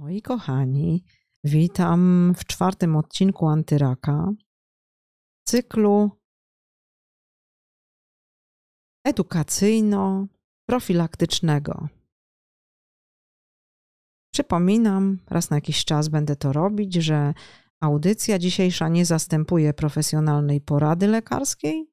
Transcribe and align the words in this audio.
Moi 0.00 0.22
kochani, 0.22 1.04
witam 1.44 2.32
w 2.36 2.44
czwartym 2.44 2.96
odcinku 2.96 3.48
Antyraka 3.48 4.32
cyklu 5.46 6.10
edukacyjno-profilaktycznego. 9.06 11.88
Przypominam, 14.32 15.18
raz 15.30 15.50
na 15.50 15.56
jakiś 15.56 15.84
czas 15.84 16.08
będę 16.08 16.36
to 16.36 16.52
robić, 16.52 16.94
że 16.94 17.34
audycja 17.80 18.38
dzisiejsza 18.38 18.88
nie 18.88 19.06
zastępuje 19.06 19.74
profesjonalnej 19.74 20.60
porady 20.60 21.06
lekarskiej, 21.06 21.90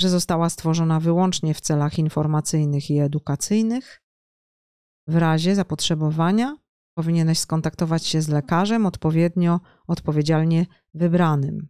że 0.00 0.08
została 0.08 0.50
stworzona 0.50 1.00
wyłącznie 1.00 1.54
w 1.54 1.60
celach 1.60 1.98
informacyjnych 1.98 2.90
i 2.90 2.98
edukacyjnych. 2.98 4.02
W 5.06 5.16
razie 5.16 5.54
zapotrzebowania 5.54 6.61
powinieneś 6.94 7.38
skontaktować 7.38 8.06
się 8.06 8.22
z 8.22 8.28
lekarzem 8.28 8.86
odpowiednio, 8.86 9.60
odpowiedzialnie 9.86 10.66
wybranym. 10.94 11.68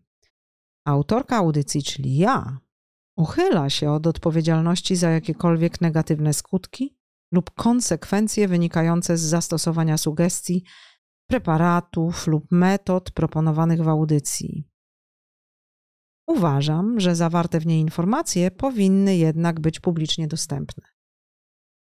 Autorka 0.87 1.37
audycji, 1.37 1.83
czyli 1.83 2.17
ja, 2.17 2.59
uchyla 3.17 3.71
się 3.71 3.91
od 3.91 4.07
odpowiedzialności 4.07 4.97
za 4.97 5.11
jakiekolwiek 5.11 5.80
negatywne 5.80 6.35
skutki 6.35 6.97
lub 7.33 7.51
konsekwencje 7.51 8.49
wynikające 8.49 9.16
z 9.16 9.21
zastosowania 9.21 9.99
sugestii, 9.99 10.65
preparatów 11.30 12.27
lub 12.27 12.47
metod 12.51 13.11
proponowanych 13.11 13.83
w 13.83 13.89
audycji. 13.89 14.69
Uważam, 16.27 17.01
że 17.01 17.16
zawarte 17.16 17.61
w 17.61 17.66
niej 17.66 17.80
informacje 17.80 18.51
powinny 18.51 19.16
jednak 19.16 19.61
być 19.61 19.80
publicznie 19.80 20.29
dostępne. 20.29 20.87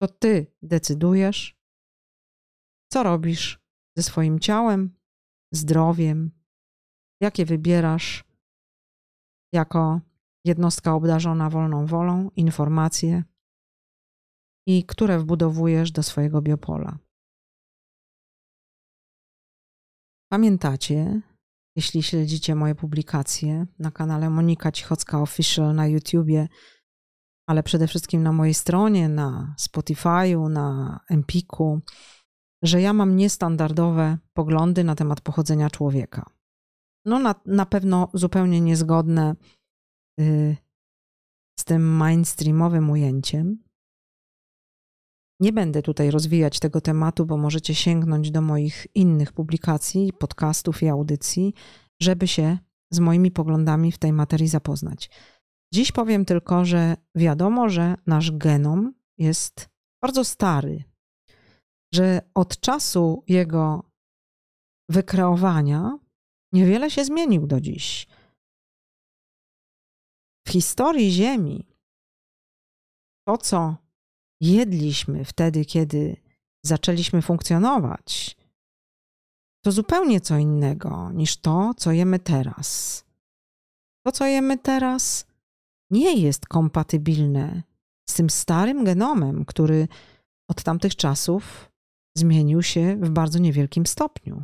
To 0.02 0.08
ty 0.08 0.54
decydujesz, 0.62 1.56
co 2.91 3.04
robisz 3.04 3.59
ze 3.98 4.04
swoim 4.04 4.40
ciałem, 4.40 4.98
zdrowiem, 5.54 6.32
jakie 7.22 7.45
wybierasz 7.45 8.23
jako 9.53 10.02
jednostka 10.45 10.94
obdarzona 10.94 11.50
wolną 11.50 11.86
wolą, 11.86 12.30
informacje 12.36 13.23
i 14.67 14.86
które 14.86 15.20
wbudowujesz 15.20 15.92
do 15.92 16.03
swojego 16.03 16.42
biopola. 16.42 16.98
Pamiętacie, 20.31 21.22
jeśli 21.76 22.04
śledzicie 22.04 22.56
moje 22.56 22.76
publikacje 22.76 23.67
na 23.80 23.92
kanale 23.92 24.30
Monika 24.30 24.72
Cichocka 24.72 25.22
Official 25.22 25.76
na 25.76 25.88
YouTubie, 25.88 26.48
ale 27.50 27.64
przede 27.64 27.88
wszystkim 27.88 28.23
na 28.23 28.31
mojej 28.31 28.54
stronie, 28.54 29.09
na 29.09 29.56
Spotify'u, 29.59 30.50
na 30.50 31.00
Empiku, 31.09 31.81
że 32.63 32.81
ja 32.81 32.94
mam 32.94 33.16
niestandardowe 33.16 34.17
poglądy 34.33 34.83
na 34.83 34.95
temat 34.95 35.22
pochodzenia 35.22 35.69
człowieka. 35.69 36.25
No, 37.05 37.19
na, 37.19 37.36
na 37.45 37.66
pewno 37.66 38.09
zupełnie 38.14 38.61
niezgodne 38.61 39.36
y, 40.19 40.58
z 41.59 41.64
tym 41.64 41.95
mainstreamowym 41.95 42.89
ujęciem. 42.89 43.64
Nie 45.39 45.53
będę 45.53 45.81
tutaj 45.81 46.11
rozwijać 46.11 46.59
tego 46.59 46.81
tematu, 46.81 47.25
bo 47.25 47.38
możecie 47.38 47.75
sięgnąć 47.75 48.31
do 48.31 48.41
moich 48.41 48.88
innych 48.95 49.33
publikacji, 49.33 50.14
podcastów 50.19 50.83
i 50.83 50.88
audycji, 50.88 51.53
żeby 52.02 52.27
się 52.27 52.58
z 52.92 52.99
moimi 52.99 53.31
poglądami 53.31 53.92
w 53.92 53.97
tej 53.97 54.14
materii 54.14 54.47
zapoznać. 54.47 55.09
Dziś 55.73 55.92
powiem 55.92 56.25
tylko, 56.25 56.66
że 56.66 56.97
wiadomo, 57.16 57.69
że 57.69 57.95
nasz 58.08 58.31
genom 58.31 58.94
jest 59.17 59.69
bardzo 60.02 60.23
stary, 60.23 60.83
że 61.93 62.21
od 62.33 62.59
czasu 62.59 63.23
jego 63.27 63.83
wykreowania 64.89 65.99
niewiele 66.53 66.91
się 66.91 67.05
zmienił 67.05 67.47
do 67.47 67.61
dziś. 67.61 68.07
W 70.47 70.52
historii 70.52 71.11
Ziemi 71.11 71.65
to, 73.27 73.37
co 73.37 73.76
jedliśmy 74.42 75.26
wtedy, 75.26 75.65
kiedy 75.65 76.17
zaczęliśmy 76.65 77.21
funkcjonować, 77.21 78.37
to 79.65 79.71
zupełnie 79.71 80.21
co 80.21 80.37
innego 80.37 81.11
niż 81.11 81.37
to, 81.37 81.73
co 81.77 81.92
jemy 81.92 82.20
teraz. 82.20 83.03
To, 84.05 84.11
co 84.11 84.26
jemy 84.26 84.58
teraz, 84.58 85.26
nie 85.92 86.14
jest 86.21 86.45
kompatybilne 86.45 87.64
z 88.09 88.14
tym 88.14 88.30
starym 88.30 88.83
genomem, 88.83 89.45
który 89.45 89.87
od 90.49 90.64
tamtych 90.64 90.95
czasów 90.95 91.71
zmienił 92.20 92.64
się 92.64 92.95
w 92.95 93.10
bardzo 93.10 93.39
niewielkim 93.39 93.86
stopniu. 93.86 94.44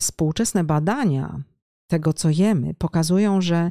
Współczesne 0.00 0.64
badania 0.64 1.42
tego, 1.90 2.12
co 2.12 2.30
jemy, 2.30 2.74
pokazują, 2.74 3.40
że 3.40 3.70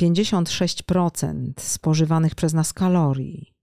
56% 0.00 1.52
spożywanych 1.60 2.34
przez 2.34 2.52
nas 2.52 2.72
kalorii 2.72 3.54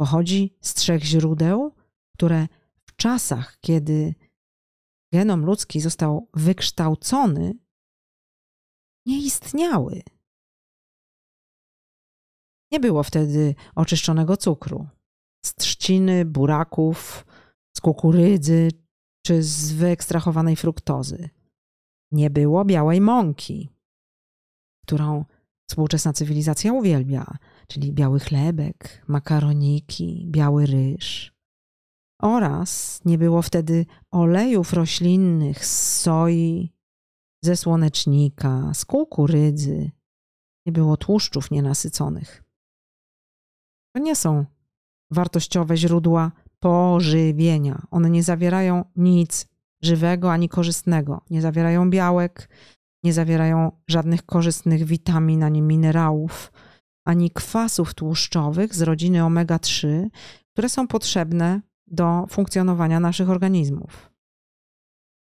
pochodzi 0.00 0.56
z 0.60 0.74
trzech 0.74 1.04
źródeł, 1.04 1.74
które 2.14 2.48
w 2.86 2.96
czasach, 2.96 3.58
kiedy 3.60 4.14
genom 5.12 5.44
ludzki 5.44 5.80
został 5.80 6.28
wykształcony, 6.34 7.54
nie 9.06 9.18
istniały. 9.18 10.02
Nie 12.72 12.80
było 12.80 13.02
wtedy 13.02 13.54
oczyszczonego 13.74 14.36
cukru 14.36 14.88
z 15.46 15.54
trzciny, 15.54 16.24
buraków, 16.24 17.26
z 17.76 17.80
kukurydzy 17.80 18.68
czy 19.26 19.42
z 19.42 19.72
wyekstrahowanej 19.72 20.56
fruktozy. 20.56 21.28
Nie 22.12 22.30
było 22.30 22.64
białej 22.64 23.00
mąki, 23.00 23.68
którą 24.82 25.24
współczesna 25.70 26.12
cywilizacja 26.12 26.72
uwielbia, 26.72 27.38
czyli 27.68 27.92
biały 27.92 28.20
chlebek, 28.20 29.04
makaroniki, 29.08 30.26
biały 30.28 30.66
ryż. 30.66 31.32
Oraz 32.22 33.00
nie 33.04 33.18
było 33.18 33.42
wtedy 33.42 33.86
olejów 34.10 34.72
roślinnych 34.72 35.66
z 35.66 36.00
soi, 36.00 36.72
ze 37.44 37.56
słonecznika, 37.56 38.74
z 38.74 38.84
kukurydzy. 38.84 39.90
Nie 40.66 40.72
było 40.72 40.96
tłuszczów 40.96 41.50
nienasyconych. 41.50 42.44
To 43.96 44.02
nie 44.02 44.16
są 44.16 44.44
wartościowe 45.10 45.76
źródła 45.76 46.32
pożywienia. 46.58 47.82
One 47.90 48.10
nie 48.10 48.22
zawierają 48.22 48.84
nic 48.96 49.46
żywego 49.82 50.32
ani 50.32 50.48
korzystnego. 50.48 51.20
Nie 51.30 51.42
zawierają 51.42 51.90
białek, 51.90 52.48
nie 53.04 53.12
zawierają 53.12 53.72
żadnych 53.88 54.26
korzystnych 54.26 54.84
witamin 54.84 55.42
ani 55.42 55.62
minerałów, 55.62 56.52
ani 57.04 57.30
kwasów 57.30 57.94
tłuszczowych 57.94 58.74
z 58.74 58.82
rodziny 58.82 59.18
omega-3, 59.18 60.08
które 60.52 60.68
są 60.68 60.86
potrzebne 60.86 61.60
do 61.86 62.26
funkcjonowania 62.30 63.00
naszych 63.00 63.30
organizmów. 63.30 64.10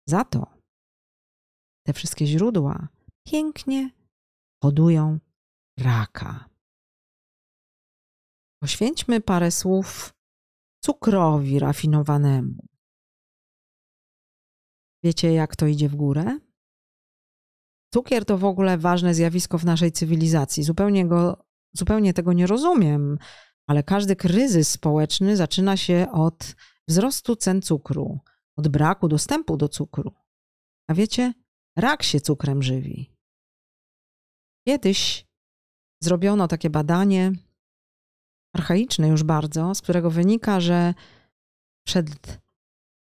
Za 0.07 0.25
to 0.25 0.47
te 1.85 1.93
wszystkie 1.93 2.27
źródła 2.27 2.87
pięknie 3.27 3.89
hodują 4.63 5.19
raka. 5.79 6.50
Poświęćmy 8.61 9.21
parę 9.21 9.51
słów 9.51 10.13
cukrowi 10.83 11.59
rafinowanemu. 11.59 12.65
Wiecie, 15.03 15.33
jak 15.33 15.55
to 15.55 15.67
idzie 15.67 15.89
w 15.89 15.95
górę? 15.95 16.39
Cukier 17.93 18.25
to 18.25 18.37
w 18.37 18.45
ogóle 18.45 18.77
ważne 18.77 19.13
zjawisko 19.13 19.57
w 19.57 19.65
naszej 19.65 19.91
cywilizacji. 19.91 20.63
Zupełnie, 20.63 21.07
go, 21.07 21.45
zupełnie 21.73 22.13
tego 22.13 22.33
nie 22.33 22.47
rozumiem, 22.47 23.17
ale 23.67 23.83
każdy 23.83 24.15
kryzys 24.15 24.69
społeczny 24.69 25.37
zaczyna 25.37 25.77
się 25.77 26.07
od 26.11 26.55
wzrostu 26.87 27.35
cen 27.35 27.61
cukru, 27.61 28.19
od 28.55 28.67
braku 28.67 29.07
dostępu 29.07 29.57
do 29.57 29.69
cukru. 29.69 30.13
A 30.87 30.93
wiecie, 30.93 31.33
rak 31.75 32.03
się 32.03 32.21
cukrem 32.21 32.63
żywi. 32.63 33.17
Kiedyś 34.67 35.27
zrobiono 36.03 36.47
takie 36.47 36.69
badanie, 36.69 37.31
archaiczny 38.53 39.07
już 39.07 39.23
bardzo, 39.23 39.75
z 39.75 39.81
którego 39.81 40.09
wynika, 40.09 40.59
że 40.59 40.93
przed 41.87 42.39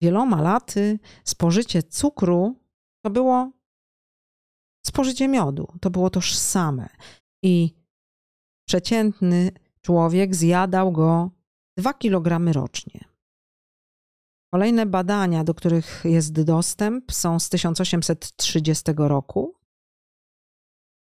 wieloma 0.02 0.43
laty 0.43 0.99
spożycie 1.25 1.82
cukru 1.82 2.56
to 3.05 3.11
było 3.11 3.50
spożycie 4.87 5.29
miodu. 5.29 5.69
To 5.81 5.91
było 5.91 6.11
tożsame. 6.11 6.88
I 7.43 7.75
przeciętny 8.69 9.50
człowiek 9.82 10.35
zjadał 10.35 10.93
go 10.93 11.31
2 11.79 11.94
kg 11.94 12.53
rocznie. 12.53 13.05
Kolejne 14.55 14.87
badania, 14.87 15.44
do 15.44 15.55
których 15.55 16.03
jest 16.05 16.43
dostęp, 16.43 17.12
są 17.12 17.38
z 17.38 17.49
1830 17.49 18.93
roku, 18.96 19.55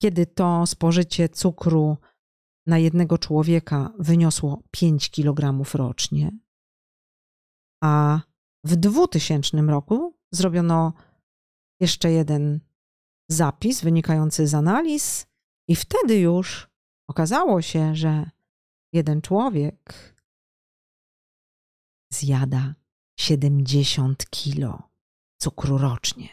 kiedy 0.02 0.26
to 0.26 0.66
spożycie 0.66 1.28
cukru 1.28 1.96
na 2.66 2.78
jednego 2.78 3.18
człowieka 3.18 3.92
wyniosło 3.98 4.62
5 4.70 5.10
kg 5.10 5.64
rocznie, 5.74 6.38
A 7.82 8.20
w 8.64 8.76
2000 8.76 9.56
roku 9.56 10.18
zrobiono 10.32 10.92
jeszcze 11.80 12.12
jeden 12.12 12.60
zapis 13.30 13.82
wynikający 13.82 14.46
z 14.46 14.54
analiz, 14.54 15.26
i 15.68 15.76
wtedy 15.76 16.18
już 16.18 16.68
okazało 17.08 17.62
się, 17.62 17.94
że 17.94 18.30
jeden 18.92 19.20
człowiek 19.20 20.14
zjada 22.12 22.74
70 23.20 24.30
kilo 24.30 24.82
cukru 25.40 25.78
rocznie. 25.78 26.28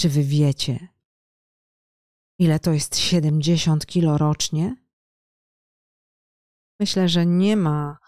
Czy 0.00 0.08
wy 0.08 0.24
wiecie, 0.24 0.88
ile 2.38 2.58
to 2.58 2.72
jest 2.72 2.96
70 2.96 3.86
kilo 3.86 4.18
rocznie? 4.18 4.76
Myślę, 6.80 7.08
że 7.08 7.26
nie 7.26 7.56
ma 7.56 7.98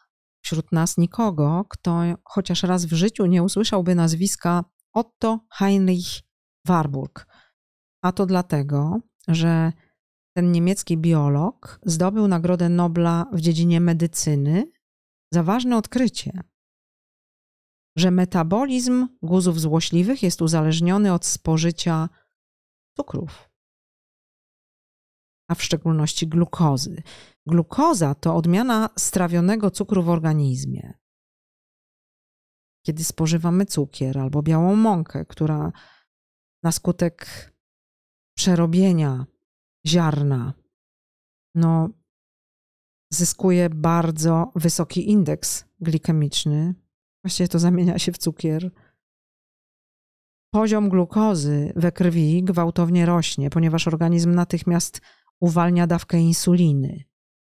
wśród 0.43 0.73
nas 0.73 0.99
nikogo, 0.99 1.65
kto 1.69 2.01
chociaż 2.25 2.63
raz 2.63 2.85
w 2.85 2.93
życiu 2.93 3.27
nie 3.27 3.43
usłyszałby 3.43 3.95
nazwiska 3.95 4.65
Otto 4.93 5.41
Heinrich 5.51 6.21
Warburg. 6.67 7.27
A 8.03 8.13
to 8.13 8.27
dlatego, 8.27 9.01
że 9.29 9.73
ten 10.37 10.53
niemiecki 10.53 10.99
biolog 10.99 11.81
zdobył 11.87 12.29
Nagrodę 12.29 12.69
Nobla 12.69 13.27
w 13.33 13.41
dziedzinie 13.41 13.81
medycyny 13.81 14.73
za 15.33 15.43
ważne 15.43 15.77
odkrycie, 15.77 16.41
że 17.97 18.11
metabolizm 18.11 19.09
guzów 19.23 19.61
złośliwych 19.61 20.23
jest 20.23 20.43
uzależniony 20.43 21.13
od 21.13 21.27
spożycia 21.27 22.09
cukrów, 22.97 23.50
a 25.51 25.55
w 25.55 25.63
szczególności 25.63 26.29
glukozy. 26.29 27.03
Glukoza 27.47 28.15
to 28.15 28.37
odmiana 28.37 28.91
strawionego 28.99 29.71
cukru 29.71 30.03
w 30.03 30.09
organizmie. 30.09 30.95
Kiedy 32.87 33.05
spożywamy 33.05 33.67
cukier 33.67 34.19
albo 34.19 34.43
białą 34.43 34.77
mąkę, 34.77 35.25
która 35.25 35.73
na 36.63 36.73
skutek 36.73 37.27
przerobienia 38.37 39.27
ziarna, 39.87 40.53
no, 41.55 41.89
zyskuje 43.13 43.71
bardzo 43.71 44.53
wysoki 44.55 45.11
indeks 45.11 45.65
glikemiczny. 45.81 46.75
Właściwie 47.25 47.49
to 47.49 47.59
zamienia 47.59 47.99
się 47.99 48.13
w 48.13 48.19
cukier. 48.19 48.71
Poziom 50.55 50.89
glukozy 50.89 51.73
we 51.77 51.93
krwi 51.93 52.43
gwałtownie 52.43 53.07
rośnie, 53.07 53.51
ponieważ 53.51 53.89
organizm 53.89 54.35
natychmiast 54.35 55.01
uwalnia 55.41 55.87
dawkę 55.87 56.19
insuliny, 56.19 57.05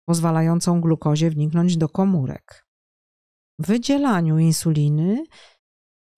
pozwalającą 0.09 0.81
glukozie 0.81 1.31
wniknąć 1.31 1.77
do 1.77 1.89
komórek. 1.89 2.67
Wydzielaniu 3.59 4.39
insuliny 4.39 5.25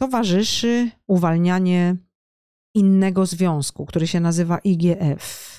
towarzyszy 0.00 0.90
uwalnianie 1.06 1.96
innego 2.74 3.26
związku, 3.26 3.86
który 3.86 4.06
się 4.06 4.20
nazywa 4.20 4.58
IGF. 4.58 5.56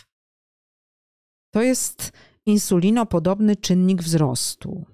To 1.54 1.62
jest 1.62 2.12
insulinopodobny 2.46 3.56
czynnik 3.56 4.04
wzrostu. 4.04 4.86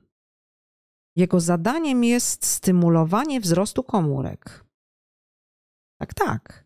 Jego 1.15 1.39
zadaniem 1.39 2.03
jest 2.03 2.45
stymulowanie 2.45 3.41
wzrostu 3.41 3.83
komórek. 3.83 4.65
Tak, 5.99 6.13
tak. 6.13 6.65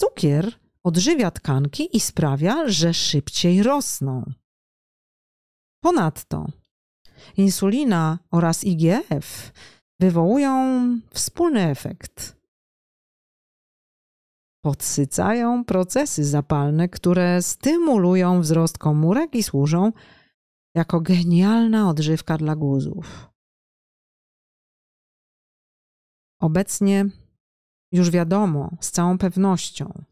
Cukier 0.00 0.67
odżywia 0.88 1.30
tkanki 1.30 1.96
i 1.96 2.00
sprawia, 2.00 2.68
że 2.68 2.94
szybciej 2.94 3.62
rosną. 3.62 4.32
Ponadto 5.84 6.46
insulina 7.36 8.18
oraz 8.30 8.64
IGF 8.64 9.52
wywołują 10.00 10.52
wspólny 11.10 11.60
efekt 11.70 12.38
podsycają 14.64 15.64
procesy 15.64 16.24
zapalne, 16.24 16.88
które 16.88 17.42
stymulują 17.42 18.40
wzrost 18.40 18.78
komórek 18.78 19.34
i 19.34 19.42
służą 19.42 19.92
jako 20.74 21.00
genialna 21.00 21.88
odżywka 21.88 22.38
dla 22.38 22.56
guzów. 22.56 23.28
Obecnie 26.40 27.06
już 27.92 28.10
wiadomo 28.10 28.76
z 28.80 28.90
całą 28.90 29.18
pewnością, 29.18 30.04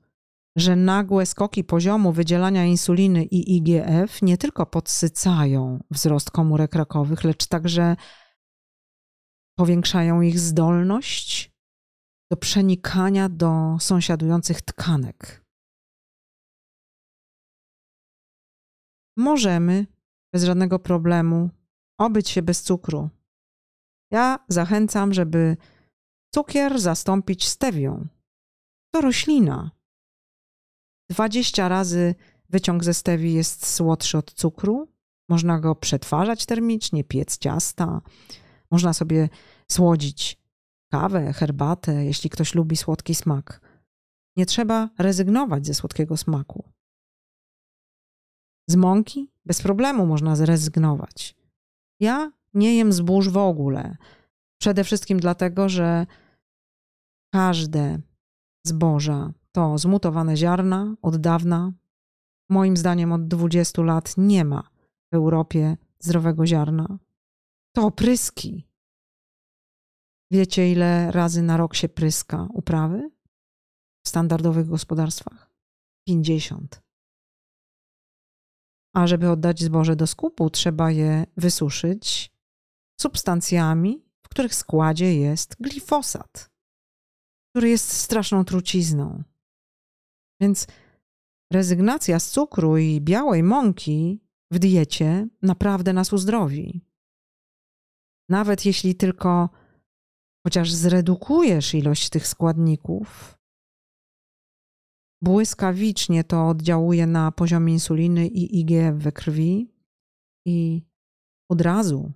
że 0.56 0.76
nagłe 0.76 1.26
skoki 1.26 1.64
poziomu 1.64 2.12
wydzielania 2.12 2.64
insuliny 2.64 3.24
i 3.24 3.56
IGF 3.56 4.22
nie 4.22 4.38
tylko 4.38 4.66
podsycają 4.66 5.84
wzrost 5.90 6.30
komórek 6.30 6.74
rakowych, 6.74 7.24
lecz 7.24 7.46
także 7.46 7.96
powiększają 9.58 10.20
ich 10.20 10.40
zdolność 10.40 11.52
do 12.30 12.36
przenikania 12.36 13.28
do 13.28 13.76
sąsiadujących 13.80 14.62
tkanek. 14.62 15.44
Możemy 19.16 19.86
bez 20.32 20.44
żadnego 20.44 20.78
problemu 20.78 21.50
obyć 22.00 22.28
się 22.28 22.42
bez 22.42 22.62
cukru. 22.62 23.10
Ja 24.10 24.44
zachęcam, 24.48 25.14
żeby 25.14 25.56
cukier 26.34 26.80
zastąpić 26.80 27.48
stewią. 27.48 28.08
To 28.94 29.00
roślina. 29.00 29.75
20 31.10 31.68
razy 31.68 32.14
wyciąg 32.48 32.84
ze 32.84 32.94
stewi 32.94 33.32
jest 33.32 33.66
słodszy 33.66 34.18
od 34.18 34.32
cukru. 34.32 34.88
Można 35.28 35.60
go 35.60 35.74
przetwarzać 35.74 36.46
termicznie, 36.46 37.04
piec 37.04 37.38
ciasta. 37.38 38.00
Można 38.70 38.92
sobie 38.92 39.28
słodzić 39.70 40.38
kawę, 40.90 41.32
herbatę, 41.32 42.04
jeśli 42.04 42.30
ktoś 42.30 42.54
lubi 42.54 42.76
słodki 42.76 43.14
smak. 43.14 43.60
Nie 44.36 44.46
trzeba 44.46 44.90
rezygnować 44.98 45.66
ze 45.66 45.74
słodkiego 45.74 46.16
smaku. 46.16 46.64
Z 48.68 48.76
mąki 48.76 49.30
bez 49.44 49.62
problemu 49.62 50.06
można 50.06 50.36
zrezygnować. 50.36 51.36
Ja 52.00 52.32
nie 52.54 52.76
jem 52.76 52.92
zbóż 52.92 53.28
w 53.28 53.36
ogóle. 53.36 53.96
Przede 54.60 54.84
wszystkim 54.84 55.20
dlatego, 55.20 55.68
że 55.68 56.06
każde 57.32 58.00
zboża 58.66 59.32
to 59.56 59.78
zmutowane 59.78 60.36
ziarna 60.36 60.96
od 61.02 61.16
dawna. 61.16 61.72
Moim 62.50 62.76
zdaniem 62.76 63.12
od 63.12 63.28
20 63.28 63.82
lat 63.82 64.14
nie 64.16 64.44
ma 64.44 64.70
w 65.12 65.14
Europie 65.14 65.76
zdrowego 65.98 66.46
ziarna. 66.46 66.98
To 67.76 67.86
opryski, 67.86 68.66
Wiecie, 70.30 70.72
ile 70.72 71.10
razy 71.10 71.42
na 71.42 71.56
rok 71.56 71.74
się 71.74 71.88
pryska 71.88 72.48
uprawy 72.52 73.10
w 74.04 74.08
standardowych 74.08 74.66
gospodarstwach? 74.68 75.50
50. 76.08 76.82
A 78.94 79.06
żeby 79.06 79.30
oddać 79.30 79.62
zboże 79.62 79.96
do 79.96 80.06
skupu, 80.06 80.50
trzeba 80.50 80.90
je 80.90 81.26
wysuszyć 81.36 82.32
substancjami, 83.00 84.04
w 84.22 84.28
których 84.28 84.54
składzie 84.54 85.14
jest 85.14 85.56
glifosat, 85.60 86.50
który 87.50 87.68
jest 87.68 87.92
straszną 87.92 88.44
trucizną. 88.44 89.22
Więc 90.40 90.66
rezygnacja 91.52 92.20
z 92.20 92.30
cukru 92.30 92.78
i 92.78 93.00
białej 93.00 93.42
mąki 93.42 94.20
w 94.50 94.58
diecie 94.58 95.28
naprawdę 95.42 95.92
nas 95.92 96.12
uzdrowi. 96.12 96.80
Nawet 98.28 98.66
jeśli 98.66 98.94
tylko 98.94 99.48
chociaż 100.46 100.72
zredukujesz 100.72 101.74
ilość 101.74 102.10
tych 102.10 102.26
składników, 102.26 103.38
błyskawicznie 105.22 106.24
to 106.24 106.48
oddziałuje 106.48 107.06
na 107.06 107.32
poziom 107.32 107.68
insuliny 107.68 108.26
i 108.26 108.60
IGF 108.60 108.94
we 108.94 109.12
krwi 109.12 109.74
i 110.46 110.82
od 111.50 111.60
razu 111.60 112.12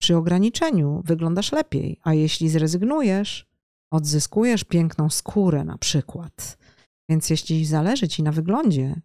przy 0.00 0.16
ograniczeniu 0.16 1.02
wyglądasz 1.04 1.52
lepiej, 1.52 2.00
a 2.02 2.14
jeśli 2.14 2.48
zrezygnujesz, 2.48 3.47
odzyskujesz 3.92 4.64
piękną 4.64 5.10
skórę 5.10 5.64
na 5.64 5.78
przykład. 5.78 6.58
Więc 7.10 7.30
jeśli 7.30 7.66
zależy 7.66 8.08
ci 8.08 8.22
na 8.22 8.32
wyglądzie, 8.32 9.00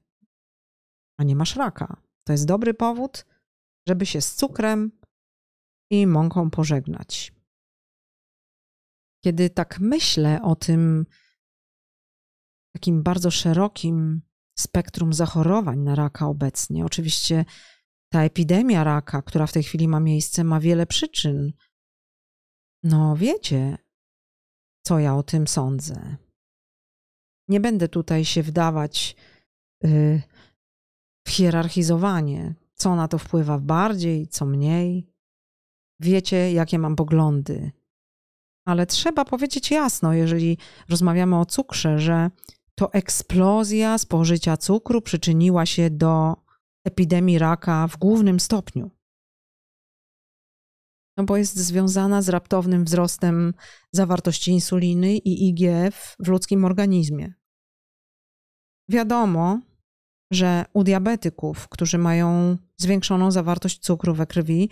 a 1.20 1.24
nie 1.24 1.36
masz 1.36 1.56
raka, 1.56 2.02
to 2.28 2.34
jest 2.34 2.46
dobry 2.46 2.74
powód, 2.74 3.26
żeby 3.88 4.06
się 4.06 4.22
z 4.22 4.36
cukrem 4.36 4.92
i 5.92 6.08
mąką 6.08 6.50
pożegnać. 6.50 7.34
Kiedy 9.26 9.50
tak 9.50 9.80
myślę 9.80 10.42
o 10.42 10.56
tym 10.56 11.06
takim 12.76 13.04
bardzo 13.04 13.32
szerokim 13.32 14.22
spektrum 14.60 15.14
zachorowań 15.14 15.80
na 15.80 15.96
raka 15.96 16.28
obecnie, 16.28 16.86
oczywiście 16.86 17.46
ta 18.12 18.24
epidemia 18.24 18.84
raka, 18.84 19.22
która 19.22 19.48
w 19.48 19.52
tej 19.52 19.64
chwili 19.64 19.88
ma 19.88 20.00
miejsce, 20.00 20.44
ma 20.44 20.60
wiele 20.60 20.86
przyczyn. 20.86 21.54
No, 22.84 23.16
wiecie, 23.16 23.78
co 24.84 25.00
ja 25.00 25.16
o 25.16 25.24
tym 25.24 25.48
sądzę. 25.48 26.18
Nie 27.48 27.60
będę 27.60 27.88
tutaj 27.88 28.26
się 28.26 28.44
wdawać 28.44 29.16
y, 29.86 30.22
w 31.28 31.30
hierarchizowanie, 31.30 32.56
co 32.74 32.96
na 32.96 33.08
to 33.08 33.18
wpływa 33.18 33.60
bardziej, 33.60 34.28
co 34.28 34.46
mniej. 34.46 35.08
wiecie, 36.00 36.54
jakie 36.54 36.80
mam 36.80 36.96
poglądy. 36.96 37.72
Ale 38.66 38.86
trzeba 38.86 39.26
powiedzieć 39.26 39.72
jasno, 39.72 40.14
jeżeli 40.14 40.58
rozmawiamy 40.90 41.40
o 41.40 41.46
cukrze, 41.46 42.00
że 42.00 42.32
to 42.76 42.94
eksplozja 42.94 43.98
spożycia 43.98 44.58
cukru 44.58 45.02
przyczyniła 45.02 45.66
się 45.66 45.90
do 45.90 46.36
epidemii 46.86 47.40
raka 47.40 47.88
w 47.88 47.98
głównym 47.98 48.40
stopniu. 48.40 48.92
No 51.18 51.24
bo 51.24 51.38
jest 51.38 51.56
związana 51.56 52.22
z 52.22 52.30
raptownym 52.30 52.86
wzrostem 52.86 53.54
zawartości 53.92 54.52
insuliny 54.52 55.18
i 55.18 55.50
IGF 55.50 56.16
w 56.20 56.28
ludzkim 56.28 56.66
organizmie. 56.66 57.34
Wiadomo, 58.90 59.60
że 60.32 60.66
u 60.74 60.84
diabetyków, 60.84 61.68
którzy 61.68 61.98
mają 61.98 62.58
zwiększoną 62.78 63.32
zawartość 63.32 63.80
cukru 63.80 64.14
we 64.14 64.28
krwi, 64.28 64.70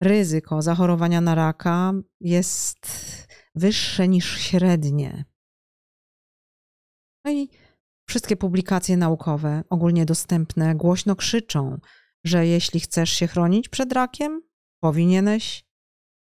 ryzyko 0.00 0.62
zachorowania 0.62 1.20
na 1.20 1.34
raka 1.34 1.92
jest 2.20 2.86
wyższe 3.54 4.08
niż 4.08 4.38
średnie. 4.38 5.24
No 7.24 7.32
i 7.32 7.48
wszystkie 8.08 8.36
publikacje 8.36 8.96
naukowe, 8.96 9.62
ogólnie 9.70 10.04
dostępne, 10.04 10.74
głośno 10.74 11.16
krzyczą, 11.16 11.78
że 12.24 12.46
jeśli 12.46 12.80
chcesz 12.80 13.10
się 13.10 13.26
chronić 13.26 13.68
przed 13.68 13.92
rakiem, 13.92 14.42
powinieneś 14.80 15.64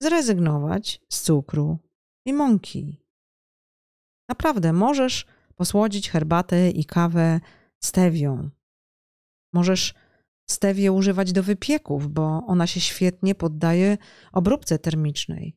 zrezygnować 0.02 1.00
z 1.08 1.22
cukru 1.22 1.78
i 2.26 2.32
mąki. 2.32 3.02
Naprawdę 4.28 4.72
możesz 4.72 5.26
posłodzić 5.56 6.10
herbatę 6.10 6.70
i 6.70 6.84
kawę 6.84 7.40
stewią. 7.84 8.50
Możesz 9.54 9.94
stewię 10.50 10.92
używać 10.92 11.32
do 11.32 11.42
wypieków, 11.42 12.08
bo 12.08 12.46
ona 12.46 12.66
się 12.66 12.80
świetnie 12.80 13.34
poddaje 13.34 13.98
obróbce 14.32 14.78
termicznej. 14.78 15.56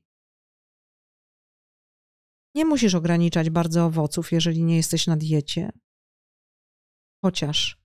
Nie 2.56 2.66
musisz 2.66 2.96
ograniczać 2.96 3.50
bardzo 3.50 3.86
owoców, 3.86 4.32
jeżeli 4.32 4.64
nie 4.64 4.76
jesteś 4.76 5.08
na 5.08 5.18
diecie. 5.18 5.72
Chociaż 7.26 7.84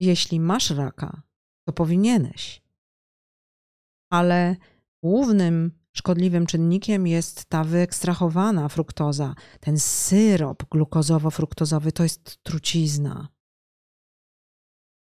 jeśli 0.00 0.40
masz 0.40 0.70
raka, 0.70 1.22
to 1.66 1.72
powinieneś. 1.72 2.62
Ale 4.12 4.56
głównym 5.04 5.70
szkodliwym 5.92 6.46
czynnikiem 6.46 7.06
jest 7.06 7.44
ta 7.44 7.64
wyekstrahowana 7.64 8.68
fruktoza. 8.68 9.34
Ten 9.60 9.78
syrop 9.78 10.62
glukozowo-fruktozowy 10.62 11.92
to 11.92 12.02
jest 12.02 12.42
trucizna. 12.42 13.28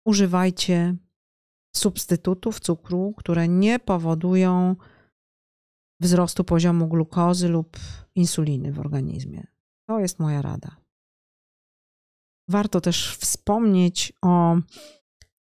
Używajcie 0.06 0.96
substytutów 1.76 2.60
cukru, 2.60 3.14
które 3.16 3.48
nie 3.48 3.78
powodują 3.78 4.76
wzrostu 6.00 6.44
poziomu 6.44 6.88
glukozy 6.88 7.48
lub 7.48 7.76
insuliny 8.14 8.72
w 8.72 8.80
organizmie. 8.80 9.46
To 9.88 10.00
jest 10.00 10.18
moja 10.18 10.42
rada. 10.42 10.76
Warto 12.48 12.80
też 12.80 13.16
wspomnieć 13.16 14.12
o 14.22 14.56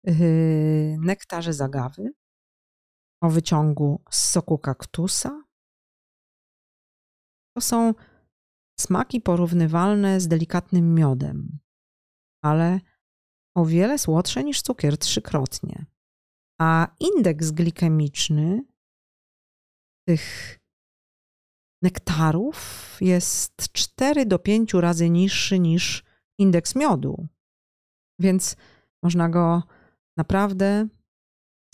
yy, 0.05 0.97
nektarze 0.99 1.53
zagawy, 1.53 2.13
o 3.23 3.31
wyciągu 3.31 4.03
z 4.11 4.31
soku 4.31 4.59
kaktusa. 4.59 5.45
To 7.57 7.61
są 7.61 7.95
smaki 8.81 9.21
porównywalne 9.21 10.21
z 10.21 10.29
delikatnym 10.29 10.95
miodem, 10.95 11.59
ale 12.45 12.81
o 13.57 13.65
wiele 13.65 13.99
słodsze 13.99 14.45
niż 14.45 14.63
cukier 14.63 14.99
trzykrotnie. 14.99 15.87
A 16.61 16.95
indeks 17.01 17.51
glikemiczny 17.51 18.65
tych 20.09 20.59
nektarów 21.83 22.97
jest 23.01 23.73
4 23.73 24.27
do 24.27 24.39
5 24.39 24.75
razy 24.75 25.11
niższy 25.11 25.59
niż 25.59 26.05
indeks 26.39 26.75
miodu. 26.77 27.29
Więc 28.21 28.57
można 29.03 29.29
go 29.29 29.63
naprawdę 30.17 30.89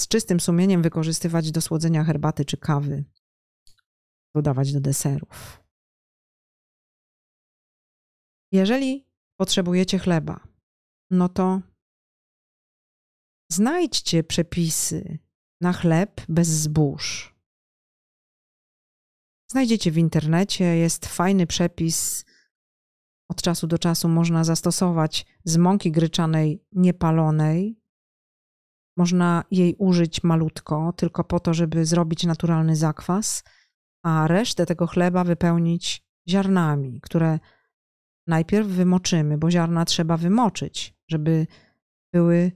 z 0.01 0.09
czystym 0.09 0.41
sumieniem 0.41 0.83
wykorzystywać 0.83 1.51
do 1.51 1.61
słodzenia 1.61 2.05
herbaty 2.05 2.45
czy 2.45 2.57
kawy, 2.57 3.05
dodawać 4.35 4.73
do 4.73 4.81
deserów. 4.81 5.63
Jeżeli 8.53 9.07
potrzebujecie 9.41 9.99
chleba, 9.99 10.49
no 11.11 11.29
to 11.29 11.63
znajdźcie 13.53 14.25
przepisy 14.25 15.19
na 15.61 15.73
chleb 15.73 16.21
bez 16.29 16.49
zbóż. 16.49 17.35
Znajdziecie 19.51 19.91
w 19.91 19.99
internecie, 19.99 20.65
jest 20.65 21.07
fajny 21.07 21.47
przepis. 21.47 22.25
Od 23.31 23.43
czasu 23.43 23.67
do 23.67 23.79
czasu 23.79 24.09
można 24.09 24.45
zastosować 24.45 25.27
z 25.45 25.57
mąki 25.57 25.93
gryczanej 25.93 26.65
niepalonej, 26.73 27.82
można 28.97 29.45
jej 29.51 29.75
użyć 29.79 30.23
malutko, 30.23 30.93
tylko 30.97 31.25
po 31.25 31.41
to, 31.41 31.55
żeby 31.55 31.85
zrobić 31.85 32.25
naturalny 32.25 32.77
zakwas, 32.77 33.45
a 34.05 34.27
resztę 34.29 34.67
tego 34.67 34.87
chleba 34.87 35.25
wypełnić 35.25 36.07
ziarnami, 36.29 37.01
które 37.01 37.39
najpierw 38.27 38.69
wymoczymy, 38.69 39.39
bo 39.39 39.51
ziarna 39.51 39.85
trzeba 39.85 40.17
wymoczyć, 40.17 40.95
żeby, 41.09 41.47
były, 42.15 42.53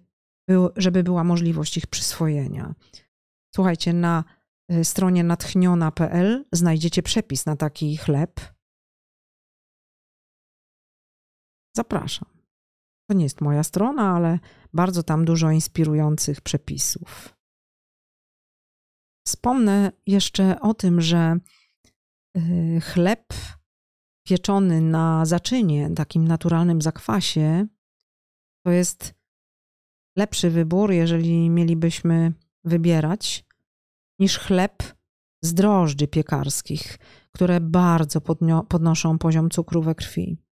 żeby 0.76 1.02
była 1.02 1.24
możliwość 1.24 1.76
ich 1.76 1.86
przyswojenia. 1.86 2.74
Słuchajcie, 3.54 3.92
na 3.92 4.24
y, 4.72 4.84
stronie 4.84 5.24
natchniona.pl 5.24 6.44
znajdziecie 6.52 7.02
przepis 7.02 7.46
na 7.46 7.56
taki 7.56 7.96
chleb. 7.96 8.40
Zapraszam. 11.76 12.35
To 13.10 13.16
nie 13.16 13.24
jest 13.24 13.40
moja 13.40 13.62
strona, 13.62 14.16
ale 14.16 14.38
bardzo 14.72 15.02
tam 15.02 15.24
dużo 15.24 15.50
inspirujących 15.50 16.40
przepisów. 16.40 17.36
Wspomnę 19.26 19.92
jeszcze 20.06 20.60
o 20.60 20.74
tym, 20.74 21.00
że 21.00 21.36
y, 22.36 22.80
chleb 22.80 23.24
pieczony 24.26 24.80
na 24.80 25.26
zaczynie, 25.26 25.90
takim 25.96 26.28
naturalnym 26.28 26.82
zakwasie, 26.82 27.66
to 28.66 28.70
jest 28.70 29.14
lepszy 30.16 30.50
wybór, 30.50 30.92
jeżeli 30.92 31.50
mielibyśmy 31.50 32.32
wybierać, 32.64 33.44
niż 34.20 34.38
chleb 34.38 34.82
z 35.44 35.54
drożdży 35.54 36.08
piekarskich, 36.08 36.98
które 37.32 37.60
bardzo 37.60 38.20
podnoszą 38.68 39.18
poziom 39.18 39.50
cukru 39.50 39.82
we 39.82 39.94
krwi. 39.94 40.45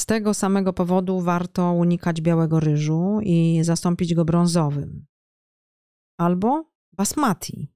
Z 0.00 0.06
tego 0.06 0.34
samego 0.34 0.72
powodu 0.72 1.20
warto 1.20 1.72
unikać 1.72 2.20
białego 2.20 2.60
ryżu 2.60 3.18
i 3.22 3.60
zastąpić 3.62 4.14
go 4.14 4.24
brązowym. 4.24 5.06
Albo 6.18 6.72
basmati, 6.92 7.72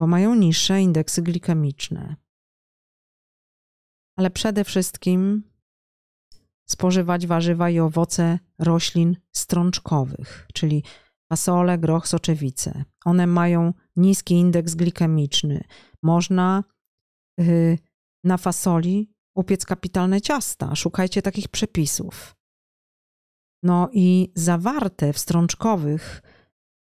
bo 0.00 0.06
mają 0.06 0.34
niższe 0.34 0.80
indeksy 0.80 1.22
glikemiczne. 1.22 2.16
Ale 4.16 4.30
przede 4.30 4.64
wszystkim 4.64 5.42
spożywać 6.66 7.26
warzywa 7.26 7.70
i 7.70 7.80
owoce 7.80 8.38
roślin 8.58 9.16
strączkowych, 9.32 10.46
czyli 10.54 10.84
fasole, 11.28 11.78
groch, 11.78 12.08
soczewice. 12.08 12.84
One 13.04 13.26
mają 13.26 13.72
niski 13.96 14.34
indeks 14.34 14.74
glikemiczny. 14.74 15.64
Można 16.02 16.64
yy, 17.38 17.78
na 18.24 18.36
fasoli 18.36 19.13
upiec 19.34 19.64
kapitalne 19.64 20.20
ciasta. 20.20 20.74
Szukajcie 20.74 21.22
takich 21.22 21.48
przepisów. 21.48 22.36
No 23.62 23.88
i 23.92 24.32
zawarte 24.34 25.12
w 25.12 25.18
strączkowych 25.18 26.22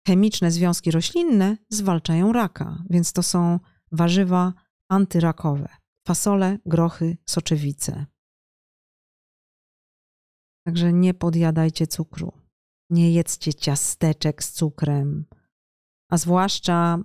chemiczne 0.08 0.52
związki 0.52 0.92
roślinne 0.92 1.58
zwalczają 1.70 2.34
raka, 2.34 2.84
więc 2.90 3.14
to 3.14 3.24
są 3.24 3.60
warzywa 3.92 4.54
antyrakowe. 4.90 5.70
Fasole, 6.08 6.58
grochy, 6.66 7.18
soczewice. 7.26 8.06
Także 10.66 10.94
nie 10.94 11.14
podjadajcie 11.14 11.88
cukru. 11.88 12.32
Nie 12.90 13.12
jedzcie 13.12 13.54
ciasteczek 13.54 14.44
z 14.44 14.52
cukrem, 14.52 15.26
a 16.12 16.18
zwłaszcza 16.18 16.98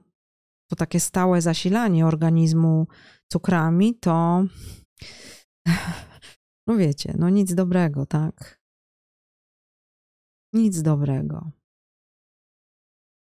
to 0.71 0.77
takie 0.77 1.01
stałe 1.01 1.43
zasilanie 1.43 2.07
organizmu 2.07 2.87
cukrami 3.33 3.99
to 3.99 4.45
no 6.67 6.77
wiecie, 6.77 7.15
no 7.19 7.31
nic 7.31 7.55
dobrego, 7.55 8.07
tak? 8.07 8.61
Nic 10.53 10.83
dobrego. 10.83 11.51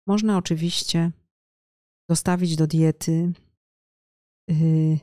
Można 0.07 0.37
oczywiście 0.39 1.13
dostawić 2.09 2.57
do 2.57 2.67
diety 2.67 3.33
yy, 4.49 4.99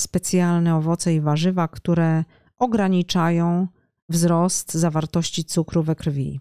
specjalne 0.00 0.76
owoce 0.76 1.14
i 1.14 1.20
warzywa, 1.20 1.68
które 1.68 2.24
ograniczają 2.56 3.68
wzrost 4.08 4.74
zawartości 4.74 5.44
cukru 5.44 5.82
we 5.82 5.94
krwi. 5.96 6.40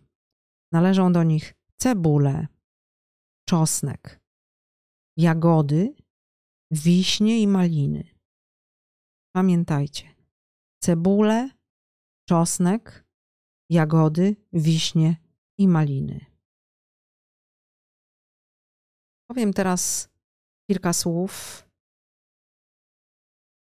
Należą 0.71 1.13
do 1.13 1.23
nich 1.23 1.53
cebule, 1.77 2.47
czosnek, 3.49 4.19
jagody, 5.17 5.95
wiśnie 6.71 7.41
i 7.41 7.47
maliny. 7.47 8.14
Pamiętajcie, 9.35 10.15
cebulę, 10.83 11.49
czosnek, 12.29 13.05
jagody, 13.69 14.35
wiśnie 14.53 15.17
i 15.57 15.67
maliny. 15.67 16.25
Powiem 19.29 19.53
teraz 19.53 20.09
kilka 20.69 20.93
słów, 20.93 21.63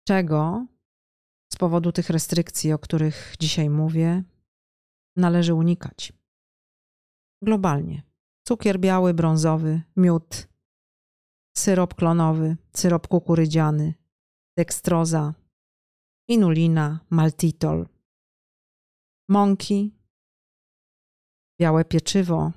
czego 0.08 0.66
z 1.52 1.56
powodu 1.56 1.92
tych 1.92 2.10
restrykcji, 2.10 2.72
o 2.72 2.78
których 2.78 3.34
dzisiaj 3.40 3.70
mówię, 3.70 4.24
należy 5.16 5.54
unikać. 5.54 6.12
Globalnie. 7.42 8.02
Cukier 8.46 8.80
biały, 8.80 9.14
brązowy, 9.14 9.82
miód, 9.96 10.48
syrop 11.56 11.94
klonowy, 11.94 12.56
syrop 12.76 13.08
kukurydziany, 13.08 13.94
dekstroza, 14.56 15.34
inulina, 16.28 17.00
maltitol, 17.10 17.86
mąki, 19.28 19.94
białe 21.60 21.84
pieczywo, 21.84 22.52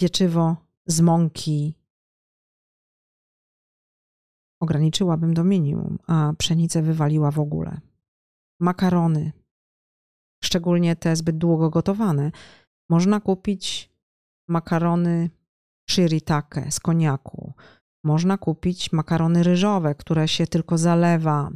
pieczywo 0.00 0.56
z 0.86 1.00
mąki 1.00 1.74
ograniczyłabym 4.60 5.34
do 5.34 5.44
minimum, 5.44 5.98
a 6.06 6.32
pszenicę 6.38 6.82
wywaliła 6.82 7.30
w 7.30 7.38
ogóle. 7.38 7.80
Makarony, 8.60 9.32
szczególnie 10.44 10.96
te 10.96 11.16
zbyt 11.16 11.38
długo 11.38 11.70
gotowane. 11.70 12.32
Można 12.90 13.20
kupić 13.20 13.90
makarony 14.48 15.30
shiritake 15.90 16.70
z 16.70 16.80
koniaku. 16.80 17.52
Można 18.04 18.38
kupić 18.38 18.92
makarony 18.92 19.42
ryżowe, 19.42 19.94
które 19.94 20.28
się 20.28 20.46
tylko 20.46 20.78
zalewa 20.78 21.50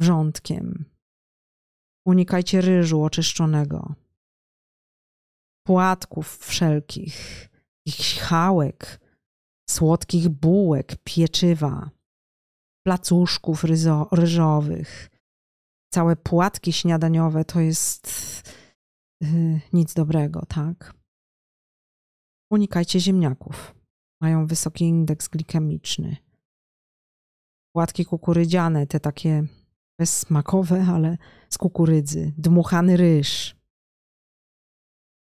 wrzątkiem. 0.00 0.84
Unikajcie 2.06 2.60
ryżu 2.60 3.02
oczyszczonego, 3.02 3.94
płatków 5.66 6.38
wszelkich, 6.38 7.48
ich 7.86 8.20
chałek, 8.20 9.00
słodkich 9.70 10.28
bułek, 10.28 10.96
pieczywa, 11.04 11.90
placuszków 12.86 13.64
ryzo, 13.64 14.08
ryżowych. 14.12 15.10
Całe 15.94 16.16
płatki 16.16 16.72
śniadaniowe 16.72 17.44
to 17.44 17.60
jest 17.60 18.06
yy, 19.20 19.60
nic 19.72 19.94
dobrego, 19.94 20.42
tak? 20.48 20.94
Unikajcie 22.50 23.00
ziemniaków. 23.00 23.74
Mają 24.20 24.46
wysoki 24.46 24.84
indeks 24.84 25.28
glikemiczny. 25.28 26.16
Płatki 27.74 28.04
kukurydziane, 28.04 28.86
te 28.86 29.00
takie 29.00 29.46
bezsmakowe, 29.98 30.86
ale 30.94 31.18
z 31.50 31.58
kukurydzy. 31.58 32.32
Dmuchany 32.38 32.96
ryż. 32.96 33.56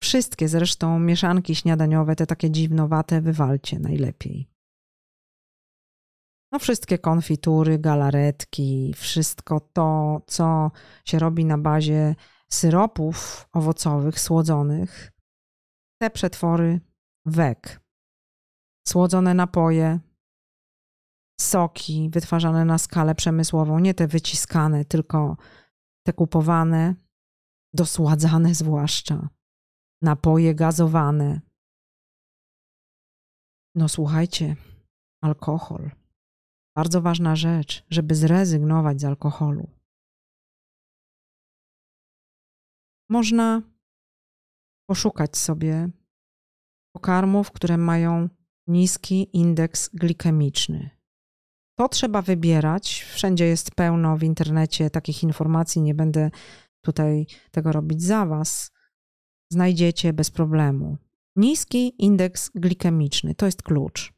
Wszystkie 0.03 0.47
zresztą 0.47 0.99
mieszanki 0.99 1.55
śniadaniowe, 1.55 2.15
te 2.15 2.25
takie 2.25 2.51
dziwnowate, 2.51 3.21
wywalcie 3.21 3.79
najlepiej. 3.79 4.49
No 6.51 6.59
wszystkie 6.59 6.97
konfitury, 6.97 7.79
galaretki, 7.79 8.93
wszystko 8.97 9.59
to, 9.59 10.21
co 10.27 10.71
się 11.05 11.19
robi 11.19 11.45
na 11.45 11.57
bazie 11.57 12.15
syropów 12.51 13.47
owocowych, 13.53 14.19
słodzonych, 14.19 15.11
te 16.01 16.09
przetwory 16.09 16.79
wek. 17.25 17.81
Słodzone 18.87 19.33
napoje, 19.33 19.99
soki 21.41 22.09
wytwarzane 22.09 22.65
na 22.65 22.77
skalę 22.77 23.15
przemysłową, 23.15 23.79
nie 23.79 23.93
te 23.93 24.07
wyciskane, 24.07 24.85
tylko 24.85 25.37
te 26.05 26.13
kupowane, 26.13 26.95
dosładzane 27.73 28.55
zwłaszcza 28.55 29.29
napoje 30.01 30.55
gazowane. 30.55 31.41
No 33.75 33.89
słuchajcie, 33.89 34.55
alkohol. 35.23 35.91
Bardzo 36.75 37.01
ważna 37.01 37.35
rzecz, 37.35 37.85
żeby 37.89 38.15
zrezygnować 38.15 39.01
z 39.01 39.05
alkoholu. 39.05 39.69
Można 43.09 43.61
poszukać 44.89 45.37
sobie 45.37 45.89
pokarmów, 46.95 47.51
które 47.51 47.77
mają 47.77 48.29
niski 48.67 49.37
indeks 49.37 49.89
glikemiczny. 49.89 50.98
To 51.79 51.89
trzeba 51.89 52.21
wybierać. 52.21 53.05
Wszędzie 53.13 53.45
jest 53.45 53.71
pełno 53.71 54.17
w 54.17 54.23
internecie 54.23 54.89
takich 54.89 55.23
informacji. 55.23 55.81
Nie 55.81 55.93
będę 55.93 56.31
tutaj 56.81 57.25
tego 57.51 57.71
robić 57.71 58.03
za 58.03 58.25
Was 58.25 58.71
znajdziecie 59.51 60.13
bez 60.13 60.31
problemu. 60.31 60.97
Niski 61.35 62.03
indeks 62.05 62.49
glikemiczny 62.55 63.35
to 63.35 63.45
jest 63.45 63.63
klucz. 63.63 64.13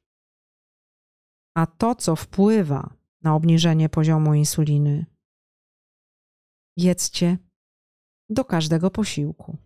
A 1.56 1.65
to, 1.65 1.95
co 1.95 2.15
wpływa 2.15 2.93
na 3.21 3.36
obniżenie 3.36 3.89
poziomu 3.89 4.34
insuliny, 4.34 5.06
jedzcie 6.78 7.38
do 8.30 8.45
każdego 8.45 8.91
posiłku. 8.91 9.58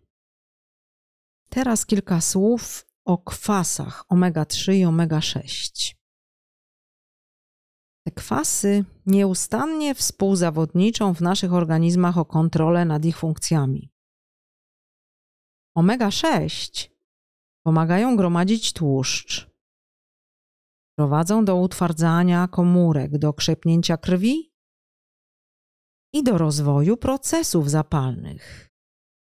Teraz 1.50 1.86
kilka 1.86 2.22
słów 2.22 2.86
o 3.06 3.18
kwasach 3.18 4.06
omega-3 4.10 4.74
i 4.74 4.86
omega-6. 4.86 5.96
Te 8.08 8.12
kwasy 8.12 8.86
nieustannie 9.06 9.96
współzawodniczą 9.96 11.14
w 11.14 11.22
naszych 11.22 11.54
organizmach 11.54 12.18
o 12.18 12.26
kontrolę 12.26 12.86
nad 12.86 13.06
ich 13.06 13.18
funkcjami. 13.18 13.90
Omega-6 15.78 16.90
pomagają 17.66 18.18
gromadzić 18.18 18.74
tłuszcz, 18.74 19.50
prowadzą 20.98 21.46
do 21.46 21.56
utwardzania 21.56 22.48
komórek, 22.48 23.18
do 23.18 23.34
krzepnięcia 23.34 23.98
krwi 23.98 24.54
i 26.14 26.24
do 26.24 26.38
rozwoju 26.38 26.98
procesów 26.98 27.70
zapalnych 27.70 28.70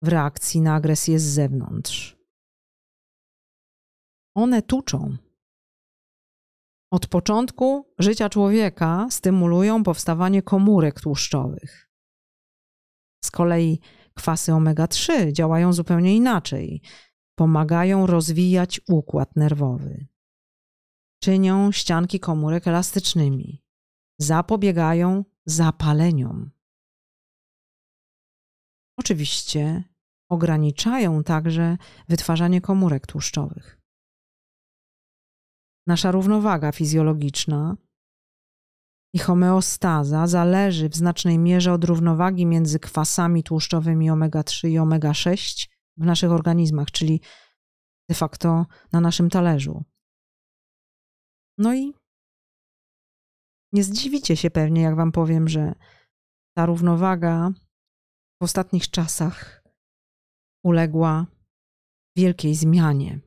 w 0.02 0.08
reakcji 0.08 0.60
na 0.60 0.74
agresję 0.74 1.18
z 1.18 1.22
zewnątrz. 1.22 2.16
One 4.36 4.62
tuczą. 4.62 5.16
Od 6.94 7.06
początku 7.06 7.86
życia 7.98 8.28
człowieka 8.28 9.06
stymulują 9.10 9.82
powstawanie 9.82 10.42
komórek 10.42 11.00
tłuszczowych. 11.00 11.90
Z 13.24 13.30
kolei 13.30 13.80
Kwasy 14.14 14.52
omega-3 14.52 15.32
działają 15.32 15.72
zupełnie 15.72 16.16
inaczej. 16.16 16.82
Pomagają 17.38 18.06
rozwijać 18.06 18.80
układ 18.88 19.36
nerwowy. 19.36 20.06
Czynią 21.22 21.72
ścianki 21.72 22.20
komórek 22.20 22.68
elastycznymi. 22.68 23.64
Zapobiegają 24.18 25.24
zapaleniom. 25.46 26.50
Oczywiście 28.98 29.84
ograniczają 30.28 31.24
także 31.24 31.76
wytwarzanie 32.08 32.60
komórek 32.60 33.06
tłuszczowych. 33.06 33.83
Nasza 35.86 36.10
równowaga 36.10 36.72
fizjologiczna 36.72 37.76
i 39.14 39.18
homeostaza 39.18 40.26
zależy 40.26 40.88
w 40.88 40.96
znacznej 40.96 41.38
mierze 41.38 41.72
od 41.72 41.84
równowagi 41.84 42.46
między 42.46 42.78
kwasami 42.78 43.42
tłuszczowymi 43.42 44.10
omega-3 44.10 44.68
i 44.68 44.78
omega-6 44.78 45.68
w 45.96 46.06
naszych 46.06 46.30
organizmach, 46.30 46.90
czyli 46.90 47.20
de 48.08 48.14
facto 48.14 48.66
na 48.92 49.00
naszym 49.00 49.30
talerzu. 49.30 49.84
No 51.58 51.74
i 51.74 51.94
nie 53.72 53.84
zdziwicie 53.84 54.36
się 54.36 54.50
pewnie, 54.50 54.82
jak 54.82 54.96
Wam 54.96 55.12
powiem, 55.12 55.48
że 55.48 55.74
ta 56.56 56.66
równowaga 56.66 57.50
w 58.40 58.44
ostatnich 58.44 58.90
czasach 58.90 59.64
uległa 60.64 61.26
wielkiej 62.16 62.54
zmianie. 62.54 63.20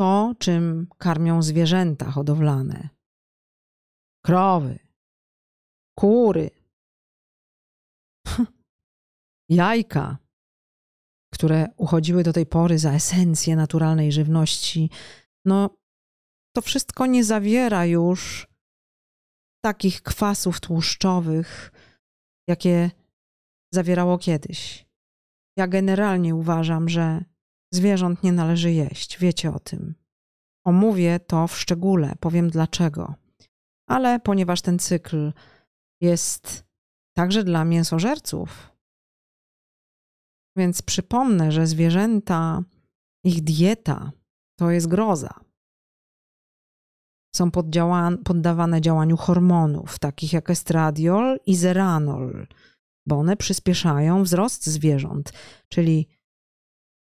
To, 0.00 0.34
czym 0.38 0.86
karmią 0.98 1.42
zwierzęta 1.42 2.10
hodowlane. 2.10 2.88
Krowy, 4.24 4.78
kury, 5.98 6.50
jajka, 9.48 10.18
które 11.34 11.68
uchodziły 11.76 12.22
do 12.22 12.32
tej 12.32 12.46
pory 12.46 12.78
za 12.78 12.92
esencję 12.92 13.56
naturalnej 13.56 14.12
żywności, 14.12 14.90
no 15.44 15.76
to 16.56 16.62
wszystko 16.62 17.06
nie 17.06 17.24
zawiera 17.24 17.86
już 17.86 18.48
takich 19.64 20.02
kwasów 20.02 20.60
tłuszczowych, 20.60 21.72
jakie 22.48 22.90
zawierało 23.74 24.18
kiedyś. 24.18 24.86
Ja 25.58 25.66
generalnie 25.66 26.34
uważam, 26.34 26.88
że 26.88 27.24
zwierząt 27.74 28.22
nie 28.22 28.32
należy 28.32 28.72
jeść. 28.72 29.18
Wiecie 29.18 29.52
o 29.52 29.58
tym. 29.58 29.94
Omówię 30.64 31.20
to 31.20 31.46
w 31.46 31.58
szczególe, 31.58 32.14
powiem 32.20 32.50
dlaczego. 32.50 33.14
Ale 33.88 34.20
ponieważ 34.20 34.62
ten 34.62 34.78
cykl 34.78 35.32
jest 36.00 36.66
także 37.16 37.44
dla 37.44 37.64
mięsożerców, 37.64 38.76
więc 40.56 40.82
przypomnę, 40.82 41.52
że 41.52 41.66
zwierzęta, 41.66 42.62
ich 43.24 43.42
dieta 43.44 44.12
to 44.58 44.70
jest 44.70 44.86
groza. 44.86 45.40
Są 47.36 47.50
poddawane 48.24 48.80
działaniu 48.80 49.16
hormonów, 49.16 49.98
takich 49.98 50.32
jak 50.32 50.50
estradiol 50.50 51.38
i 51.46 51.56
zeranol, 51.56 52.46
bo 53.06 53.16
one 53.16 53.36
przyspieszają 53.36 54.22
wzrost 54.22 54.66
zwierząt, 54.66 55.32
czyli 55.68 56.08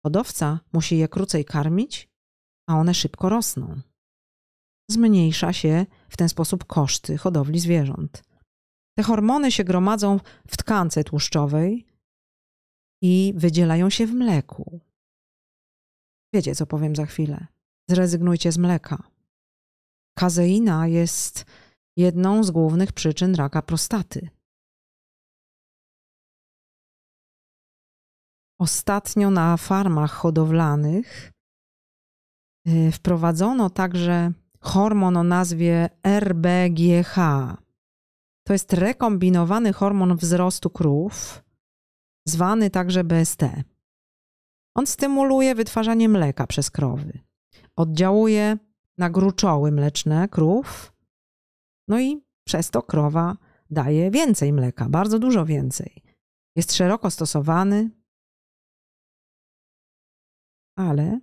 hodowca 0.06 0.60
musi 0.72 0.98
je 0.98 1.08
krócej 1.08 1.44
karmić, 1.44 2.08
a 2.68 2.78
one 2.78 2.94
szybko 2.94 3.28
rosną. 3.28 3.80
Zmniejsza 4.90 5.52
się 5.52 5.86
w 6.08 6.16
ten 6.16 6.28
sposób 6.28 6.64
koszty 6.64 7.18
hodowli 7.18 7.60
zwierząt. 7.60 8.22
Te 8.98 9.02
hormony 9.02 9.52
się 9.52 9.64
gromadzą 9.64 10.20
w 10.48 10.56
tkance 10.56 11.04
tłuszczowej 11.04 11.86
i 13.02 13.32
wydzielają 13.36 13.90
się 13.90 14.06
w 14.06 14.14
mleku. 14.14 14.80
Wiecie, 16.34 16.54
co 16.54 16.66
powiem 16.66 16.96
za 16.96 17.06
chwilę. 17.06 17.46
Zrezygnujcie 17.90 18.52
z 18.52 18.58
mleka. 18.58 19.02
Kazeina 20.18 20.86
jest 20.86 21.44
jedną 21.96 22.44
z 22.44 22.50
głównych 22.50 22.92
przyczyn 22.92 23.34
raka 23.34 23.62
prostaty. 23.62 24.28
Ostatnio 28.58 29.30
na 29.30 29.56
farmach 29.56 30.12
hodowlanych 30.12 31.32
y, 32.68 32.92
wprowadzono 32.92 33.70
także 33.70 34.32
hormon 34.60 35.16
o 35.16 35.22
nazwie 35.22 35.88
RBGH. 36.02 37.14
To 38.46 38.52
jest 38.52 38.72
rekombinowany 38.72 39.72
hormon 39.72 40.16
wzrostu 40.16 40.70
krów, 40.70 41.44
zwany 42.28 42.70
także 42.70 43.04
BST. 43.04 43.40
On 44.74 44.86
stymuluje 44.86 45.54
wytwarzanie 45.54 46.08
mleka 46.08 46.46
przez 46.46 46.70
krowy. 46.70 47.18
Oddziałuje 47.76 48.58
na 48.98 49.10
gruczoły 49.10 49.72
mleczne 49.72 50.28
krów, 50.28 50.92
no 51.88 52.00
i 52.00 52.22
przez 52.46 52.70
to 52.70 52.82
krowa 52.82 53.36
daje 53.70 54.10
więcej 54.10 54.52
mleka, 54.52 54.88
bardzo 54.88 55.18
dużo 55.18 55.44
więcej. 55.44 56.02
Jest 56.56 56.72
szeroko 56.74 57.10
stosowany, 57.10 57.90
ale 60.76 61.20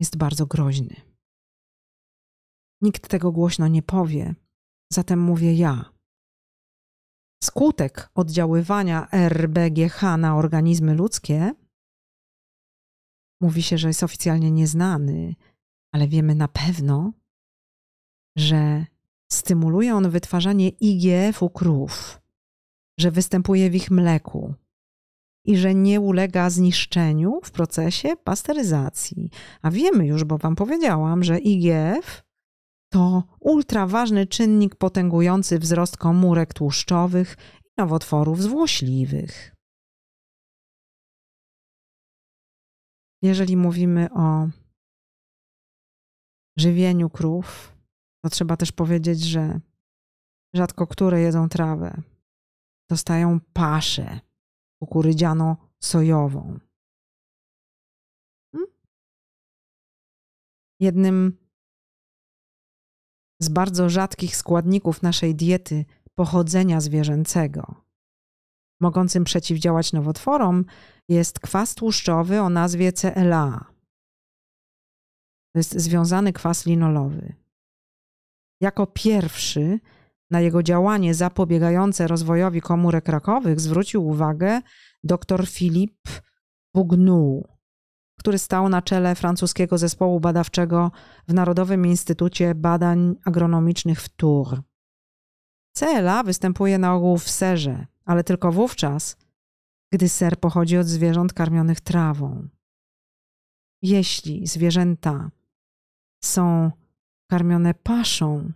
jest 0.00 0.16
bardzo 0.16 0.46
groźny. 0.46 0.96
Nikt 2.82 3.08
tego 3.08 3.32
głośno 3.32 3.68
nie 3.68 3.82
powie, 3.82 4.34
zatem 4.92 5.20
mówię 5.20 5.54
ja. 5.54 5.92
Skutek 7.44 8.10
oddziaływania 8.14 9.08
RBGH 9.10 10.02
na 10.18 10.36
organizmy 10.36 10.94
ludzkie 10.94 11.52
mówi 13.42 13.62
się, 13.62 13.78
że 13.78 13.88
jest 13.88 14.02
oficjalnie 14.02 14.50
nieznany, 14.50 15.34
ale 15.94 16.08
wiemy 16.08 16.34
na 16.34 16.48
pewno, 16.48 17.12
że 18.36 18.86
stymuluje 19.32 19.94
on 19.94 20.10
wytwarzanie 20.10 20.68
IGF 20.68 21.42
u 21.42 21.50
krów, 21.50 22.20
że 22.98 23.10
występuje 23.10 23.70
w 23.70 23.74
ich 23.74 23.90
mleku 23.90 24.54
i 25.44 25.56
że 25.56 25.74
nie 25.74 26.00
ulega 26.00 26.50
zniszczeniu 26.50 27.40
w 27.44 27.50
procesie 27.50 28.16
pasteryzacji. 28.16 29.30
A 29.62 29.70
wiemy 29.70 30.06
już, 30.06 30.24
bo 30.24 30.38
Wam 30.38 30.56
powiedziałam, 30.56 31.24
że 31.24 31.38
IGF 31.38 32.22
to 32.92 33.22
ultraważny 33.40 34.26
czynnik 34.26 34.74
potęgujący 34.74 35.58
wzrost 35.58 35.96
komórek 35.96 36.54
tłuszczowych 36.54 37.36
i 37.64 37.68
nowotworów 37.78 38.42
złośliwych. 38.42 39.54
Jeżeli 43.22 43.56
mówimy 43.56 44.08
o 44.12 44.48
żywieniu 46.58 47.10
krów, 47.10 47.76
to 48.24 48.30
trzeba 48.30 48.56
też 48.56 48.72
powiedzieć, 48.72 49.20
że 49.20 49.60
rzadko 50.54 50.86
które 50.86 51.20
jedzą 51.20 51.48
trawę. 51.48 52.02
Dostają 52.90 53.40
paszę 53.52 54.20
kukurydziano-sojową. 54.82 56.58
Hmm? 58.52 58.70
Jednym 60.80 61.38
z 63.40 63.48
bardzo 63.48 63.88
rzadkich 63.88 64.36
składników 64.36 65.02
naszej 65.02 65.34
diety 65.34 65.84
pochodzenia 66.14 66.80
zwierzęcego, 66.80 67.74
mogącym 68.80 69.24
przeciwdziałać 69.24 69.92
nowotworom, 69.92 70.64
jest 71.08 71.40
kwas 71.40 71.74
tłuszczowy 71.74 72.40
o 72.40 72.48
nazwie 72.50 72.92
CLA. 72.92 73.64
To 75.52 75.58
jest 75.58 75.72
związany 75.78 76.32
kwas 76.32 76.66
linolowy. 76.66 77.34
Jako 78.60 78.86
pierwszy 78.86 79.80
na 80.30 80.40
jego 80.40 80.62
działanie 80.62 81.14
zapobiegające 81.14 82.06
rozwojowi 82.06 82.60
komórek 82.60 83.08
rakowych 83.08 83.60
zwrócił 83.60 84.08
uwagę 84.08 84.60
dr 85.04 85.48
Philippe 85.48 86.10
Bougnou, 86.74 87.48
który 88.18 88.38
stał 88.38 88.68
na 88.68 88.82
czele 88.82 89.14
francuskiego 89.14 89.78
zespołu 89.78 90.20
badawczego 90.20 90.90
w 91.28 91.34
Narodowym 91.34 91.86
Instytucie 91.86 92.54
Badań 92.54 93.16
Agronomicznych 93.24 94.02
w 94.02 94.08
Tours. 94.08 94.60
CLA 95.76 96.22
występuje 96.22 96.78
na 96.78 96.94
ogół 96.94 97.18
w 97.18 97.30
serze, 97.30 97.86
ale 98.04 98.24
tylko 98.24 98.52
wówczas, 98.52 99.16
gdy 99.92 100.08
ser 100.08 100.40
pochodzi 100.40 100.78
od 100.78 100.86
zwierząt 100.86 101.32
karmionych 101.32 101.80
trawą. 101.80 102.48
Jeśli 103.82 104.46
zwierzęta 104.46 105.30
są 106.24 106.70
karmione 107.30 107.74
paszą, 107.74 108.52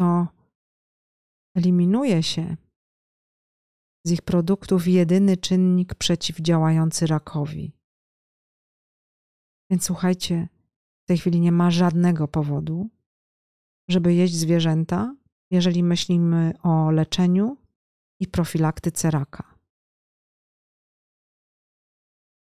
to 0.00 0.28
eliminuje 1.56 2.22
się 2.22 2.56
z 4.06 4.12
ich 4.12 4.22
produktów 4.22 4.88
jedyny 4.88 5.36
czynnik 5.36 5.94
przeciwdziałający 5.94 7.06
rakowi. 7.06 7.72
Więc 9.70 9.84
słuchajcie, 9.84 10.48
w 11.04 11.06
tej 11.08 11.18
chwili 11.18 11.40
nie 11.40 11.52
ma 11.52 11.70
żadnego 11.70 12.28
powodu, 12.28 12.90
żeby 13.88 14.14
jeść 14.14 14.34
zwierzęta, 14.34 15.16
jeżeli 15.50 15.82
myślimy 15.82 16.52
o 16.62 16.90
leczeniu 16.90 17.56
i 18.20 18.26
profilaktyce 18.26 19.10
raka. 19.10 19.54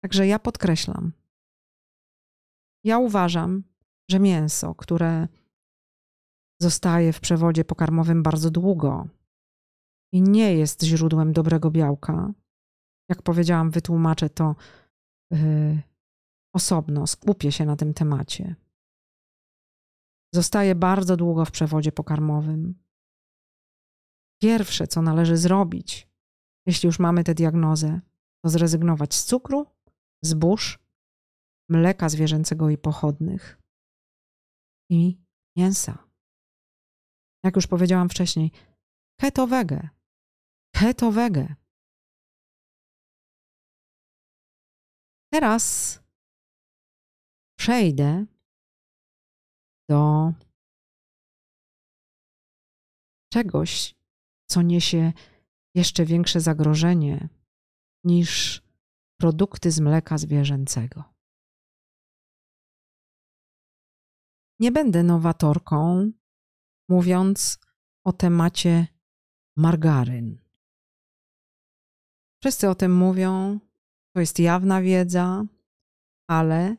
Także 0.02 0.26
ja 0.26 0.38
podkreślam. 0.38 1.12
Ja 2.84 2.98
uważam, 2.98 3.64
że 4.10 4.20
mięso, 4.20 4.74
które 4.74 5.28
zostaje 6.64 7.12
w 7.12 7.20
przewodzie 7.20 7.64
pokarmowym 7.64 8.22
bardzo 8.22 8.50
długo 8.50 9.06
i 10.12 10.22
nie 10.22 10.56
jest 10.56 10.82
źródłem 10.82 11.32
dobrego 11.32 11.70
białka. 11.70 12.32
Jak 13.08 13.22
powiedziałam, 13.22 13.70
wytłumaczę 13.70 14.30
to 14.30 14.54
yy, 15.30 15.82
osobno, 16.54 17.06
skupię 17.06 17.52
się 17.52 17.64
na 17.64 17.76
tym 17.76 17.94
temacie. 17.94 18.56
Zostaje 20.34 20.74
bardzo 20.74 21.16
długo 21.16 21.44
w 21.44 21.50
przewodzie 21.50 21.92
pokarmowym. 21.92 22.74
Pierwsze, 24.42 24.86
co 24.86 25.02
należy 25.02 25.36
zrobić, 25.36 26.08
jeśli 26.66 26.86
już 26.86 26.98
mamy 26.98 27.24
tę 27.24 27.34
diagnozę, 27.34 28.00
to 28.44 28.50
zrezygnować 28.50 29.14
z 29.14 29.24
cukru, 29.24 29.66
zbóż, 30.22 30.78
mleka 31.70 32.08
zwierzęcego 32.08 32.70
i 32.70 32.78
pochodnych 32.78 33.62
i 34.90 35.18
mięsa 35.56 36.13
jak 37.44 37.56
już 37.56 37.66
powiedziałam 37.66 38.08
wcześniej, 38.08 38.50
keto 39.20 39.46
wege. 39.46 39.88
Keto 40.74 41.12
wege. 41.12 41.54
Teraz 45.32 45.98
przejdę 47.58 48.26
do 49.88 50.32
czegoś, 53.32 53.94
co 54.50 54.62
niesie 54.62 55.12
jeszcze 55.74 56.04
większe 56.04 56.40
zagrożenie 56.40 57.28
niż 58.04 58.62
produkty 59.20 59.70
z 59.70 59.80
mleka 59.80 60.18
zwierzęcego. 60.18 61.04
Nie 64.60 64.72
będę 64.72 65.02
nowatorką 65.02 66.12
mówiąc 66.88 67.58
o 68.04 68.12
temacie 68.12 68.86
margaryn. 69.56 70.38
Wszyscy 72.42 72.68
o 72.68 72.74
tym 72.74 72.94
mówią, 72.94 73.60
to 74.14 74.20
jest 74.20 74.38
jawna 74.38 74.82
wiedza, 74.82 75.44
ale 76.28 76.76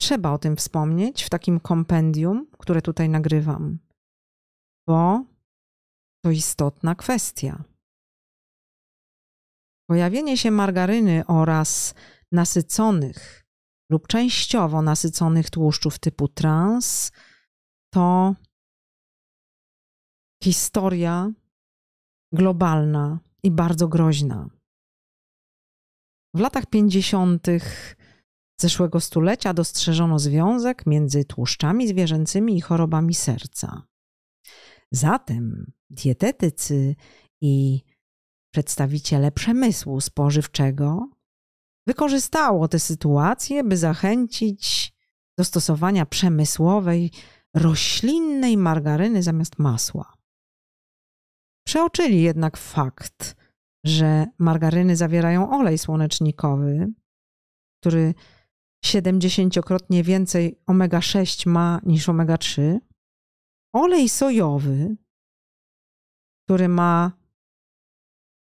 trzeba 0.00 0.32
o 0.32 0.38
tym 0.38 0.56
wspomnieć 0.56 1.24
w 1.24 1.30
takim 1.30 1.60
kompendium, 1.60 2.46
które 2.58 2.82
tutaj 2.82 3.08
nagrywam, 3.08 3.78
bo 4.86 5.24
to 6.24 6.30
istotna 6.30 6.94
kwestia. 6.94 7.64
Pojawienie 9.90 10.36
się 10.36 10.50
margaryny 10.50 11.26
oraz 11.26 11.94
nasyconych 12.32 13.46
lub 13.90 14.06
częściowo 14.06 14.82
nasyconych 14.82 15.50
tłuszczów 15.50 15.98
typu 15.98 16.28
trans 16.28 17.12
to 17.96 18.34
historia 20.42 21.32
globalna 22.32 23.18
i 23.42 23.50
bardzo 23.50 23.88
groźna. 23.88 24.48
W 26.34 26.40
latach 26.40 26.66
50. 26.66 27.46
zeszłego 28.60 29.00
stulecia 29.00 29.54
dostrzeżono 29.54 30.18
związek 30.18 30.86
między 30.86 31.24
tłuszczami 31.24 31.88
zwierzęcymi 31.88 32.56
i 32.56 32.60
chorobami 32.60 33.14
serca. 33.14 33.82
Zatem 34.92 35.72
dietetycy 35.90 36.96
i 37.40 37.82
przedstawiciele 38.54 39.32
przemysłu 39.32 40.00
spożywczego 40.00 41.10
wykorzystało 41.86 42.68
tę 42.68 42.78
sytuację, 42.78 43.64
by 43.64 43.76
zachęcić 43.76 44.92
do 45.38 45.44
stosowania 45.44 46.06
przemysłowej, 46.06 47.10
roślinnej 47.56 48.56
margaryny 48.56 49.22
zamiast 49.22 49.58
masła. 49.58 50.14
Przeoczyli 51.66 52.22
jednak 52.22 52.56
fakt, 52.56 53.36
że 53.84 54.26
margaryny 54.38 54.96
zawierają 54.96 55.50
olej 55.50 55.78
słonecznikowy, 55.78 56.92
który 57.80 58.14
70-krotnie 58.84 60.02
więcej 60.02 60.58
omega-6 60.66 61.48
ma 61.48 61.80
niż 61.82 62.08
omega-3, 62.08 62.78
olej 63.74 64.08
sojowy, 64.08 64.96
który 66.44 66.68
ma 66.68 67.12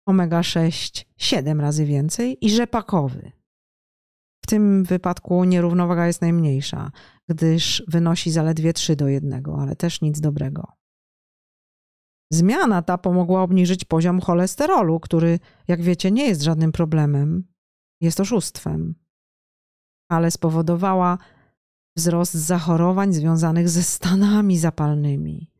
omega-6 0.10 1.06
7 1.17 1.62
razy 1.62 1.86
więcej 1.86 2.45
i 2.45 2.49
rzepakowy. 2.49 3.32
W 4.43 4.47
tym 4.47 4.84
wypadku 4.84 5.43
nierównowaga 5.43 6.08
jest 6.08 6.21
najmniejsza, 6.21 6.91
gdyż 7.29 7.83
wynosi 7.88 8.31
zaledwie 8.31 8.73
3 8.73 8.95
do 8.95 9.07
1, 9.07 9.43
ale 9.59 9.75
też 9.75 10.01
nic 10.01 10.19
dobrego. 10.19 10.67
Zmiana 12.31 12.81
ta 12.81 12.97
pomogła 12.97 13.41
obniżyć 13.41 13.85
poziom 13.85 14.21
cholesterolu, 14.21 14.99
który, 14.99 15.39
jak 15.67 15.81
wiecie, 15.81 16.11
nie 16.11 16.27
jest 16.27 16.41
żadnym 16.41 16.71
problemem, 16.71 17.43
jest 18.01 18.19
oszustwem, 18.19 18.95
ale 20.09 20.31
spowodowała 20.31 21.17
wzrost 21.97 22.33
zachorowań 22.33 23.13
związanych 23.13 23.69
ze 23.69 23.83
stanami 23.83 24.57
zapalnymi. 24.57 25.51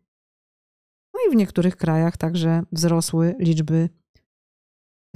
No 1.14 1.20
i 1.28 1.32
w 1.32 1.36
niektórych 1.36 1.78
krajach 1.78 2.18
także 2.18 2.64
wzrosły 2.72 3.36
liczby 3.40 3.90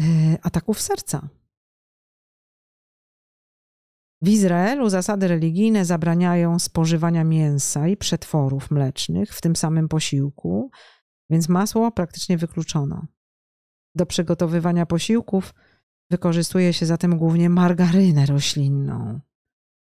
e, 0.01 0.03
ataków 0.41 0.81
serca. 0.81 1.29
W 4.21 4.27
Izraelu 4.27 4.89
zasady 4.89 5.27
religijne 5.27 5.85
zabraniają 5.85 6.59
spożywania 6.59 7.23
mięsa 7.23 7.87
i 7.87 7.97
przetworów 7.97 8.71
mlecznych 8.71 9.33
w 9.33 9.41
tym 9.41 9.55
samym 9.55 9.87
posiłku, 9.87 10.71
więc 11.29 11.49
masło 11.49 11.91
praktycznie 11.91 12.37
wykluczono. 12.37 13.07
Do 13.95 14.05
przygotowywania 14.05 14.85
posiłków 14.85 15.53
wykorzystuje 16.11 16.73
się 16.73 16.85
zatem 16.85 17.17
głównie 17.17 17.49
margarynę 17.49 18.25
roślinną, 18.25 19.19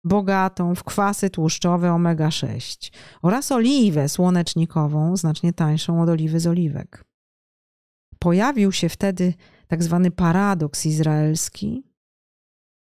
bogatą 0.05 0.75
w 0.75 0.85
kwasy 0.85 1.31
tłuszczowe 1.31 1.89
omega-6 1.89 2.93
oraz 3.23 3.53
oliwę 3.53 4.09
słonecznikową, 4.09 5.17
znacznie 5.17 5.53
tańszą 5.53 6.03
od 6.03 6.09
oliwy 6.09 6.41
z 6.41 6.47
oliwek. 6.47 7.05
Pojawił 8.19 8.73
się 8.73 8.89
wtedy 8.89 9.35
tak 9.69 9.83
zwany 9.83 10.11
paradoks 10.11 10.87
izraelski, 10.87 11.94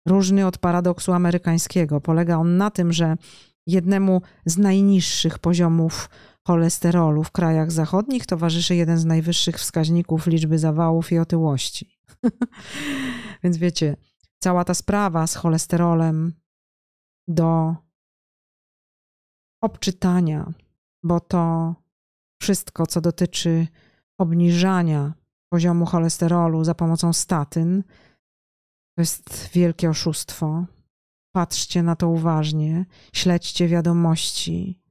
różny 0.07 0.45
od 0.45 0.57
paradoksu 0.57 1.13
amerykańskiego. 1.13 2.01
Polega 2.01 2.37
on 2.37 2.57
na 2.57 2.71
tym, 2.71 2.93
że 2.93 3.15
jednemu 3.67 4.21
z 4.45 4.57
najniższych 4.57 5.39
poziomów 5.39 6.09
cholesterolu 6.47 7.23
w 7.23 7.31
krajach 7.31 7.71
zachodnich 7.71 8.25
towarzyszy 8.25 8.75
jeden 8.75 8.97
z 8.97 9.05
najwyższych 9.05 9.57
wskaźników 9.57 10.27
liczby 10.27 10.59
zawałów 10.59 11.11
i 11.11 11.19
otyłości. 11.19 11.99
Więc 13.43 13.57
wiecie, 13.57 13.95
cała 14.39 14.63
ta 14.63 14.73
sprawa 14.73 15.27
z 15.27 15.35
cholesterolem 15.35 16.33
do 17.27 17.75
obczytania, 19.61 20.53
bo 21.03 21.19
to 21.19 21.75
wszystko, 22.41 22.87
co 22.87 23.01
dotyczy 23.01 23.67
obniżania 24.17 25.13
poziomu 25.49 25.85
cholesterolu 25.85 26.63
za 26.63 26.75
pomocą 26.75 27.13
statyn, 27.13 27.83
to 28.97 29.01
jest 29.01 29.49
wielkie 29.53 29.89
oszustwo. 29.89 30.65
Patrzcie 31.35 31.83
na 31.83 31.95
to 31.95 32.09
uważnie, 32.09 32.85
śledźcie 33.13 33.67
wiadomości. 33.67 34.81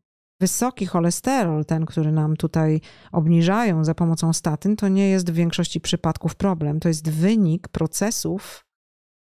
Wysoki 0.41 0.87
cholesterol, 0.87 1.65
ten, 1.65 1.87
który 1.87 2.13
nam 2.13 2.37
tutaj 2.37 2.81
obniżają 3.13 3.85
za 3.85 3.95
pomocą 3.95 4.33
statyn, 4.33 4.77
to 4.77 4.89
nie 4.89 5.09
jest 5.09 5.31
w 5.31 5.35
większości 5.35 5.81
przypadków 5.81 6.35
problem. 6.35 6.81
To 6.81 6.89
jest 6.89 7.11
wynik 7.11 7.69
procesów 7.69 8.67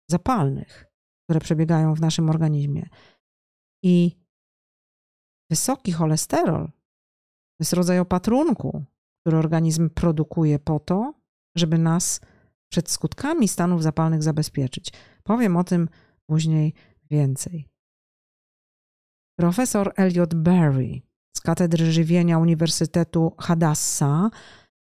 zapalnych, 0.09 0.85
które 1.23 1.39
przebiegają 1.39 1.95
w 1.95 2.01
naszym 2.01 2.29
organizmie. 2.29 2.89
I 3.83 4.17
wysoki 5.49 5.91
cholesterol 5.91 6.65
to 6.65 7.59
jest 7.59 7.73
rodzaj 7.73 7.99
opatrunku, 7.99 8.83
który 9.21 9.37
organizm 9.37 9.89
produkuje 9.89 10.59
po 10.59 10.79
to, 10.79 11.13
żeby 11.57 11.77
nas 11.77 12.21
przed 12.71 12.89
skutkami 12.89 13.47
stanów 13.47 13.83
zapalnych 13.83 14.23
zabezpieczyć. 14.23 14.93
Powiem 15.23 15.57
o 15.57 15.63
tym 15.63 15.89
później 16.25 16.73
więcej. 17.11 17.69
Profesor 19.39 19.93
Elliot 19.95 20.35
Berry 20.35 21.01
z 21.37 21.41
Katedry 21.41 21.91
Żywienia 21.91 22.39
Uniwersytetu 22.39 23.35
Hadassa 23.39 24.29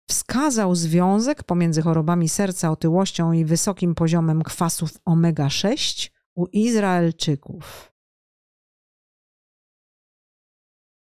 wskazał 0.10 0.76
związek 0.76 1.44
pomiędzy 1.44 1.82
chorobami 1.82 2.30
serca, 2.30 2.72
otyłością 2.72 3.32
i 3.32 3.46
wysokim 3.46 3.96
poziomem 3.96 4.44
kwasów 4.44 4.92
omega-6 5.06 6.10
u 6.36 6.46
Izraelczyków. 6.46 7.94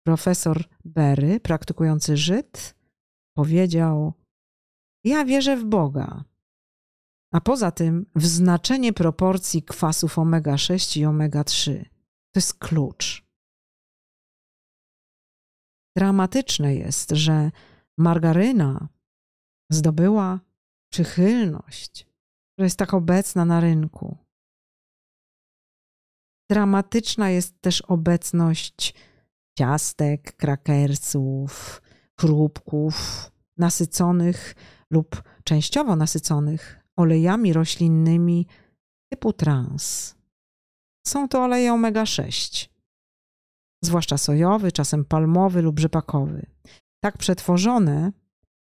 Profesor 0.05 0.63
Berry, 0.85 1.39
praktykujący 1.39 2.17
Żyd, 2.17 2.75
powiedział: 3.33 4.13
Ja 5.03 5.25
wierzę 5.25 5.57
w 5.57 5.65
Boga, 5.65 6.23
a 7.31 7.41
poza 7.41 7.71
tym 7.71 8.05
w 8.15 8.25
znaczenie 8.25 8.93
proporcji 8.93 9.63
kwasów 9.63 10.17
omega-6 10.17 10.99
i 10.99 11.05
omega-3. 11.05 11.85
To 12.31 12.37
jest 12.37 12.53
klucz. 12.53 13.25
Dramatyczne 15.95 16.75
jest, 16.75 17.09
że 17.11 17.51
margaryna 17.97 18.87
zdobyła 19.71 20.39
przychylność, 20.91 22.07
która 22.53 22.65
jest 22.65 22.77
tak 22.77 22.93
obecna 22.93 23.45
na 23.45 23.59
rynku. 23.59 24.17
Dramatyczna 26.49 27.29
jest 27.29 27.61
też 27.61 27.81
obecność 27.81 28.93
ciastek, 29.57 30.35
krakersów, 30.35 31.81
chrupków 32.19 33.31
nasyconych 33.57 34.55
lub 34.91 35.23
częściowo 35.43 35.95
nasyconych 35.95 36.80
olejami 37.01 37.53
roślinnymi 37.53 38.47
typu 39.11 39.33
trans. 39.33 40.15
Są 41.07 41.27
to 41.27 41.43
oleje 41.43 41.73
omega-6, 41.73 42.69
zwłaszcza 43.83 44.17
sojowy, 44.17 44.71
czasem 44.71 45.05
palmowy 45.05 45.61
lub 45.61 45.79
rzepakowy. 45.79 46.45
Tak 47.03 47.17
przetworzone, 47.17 48.11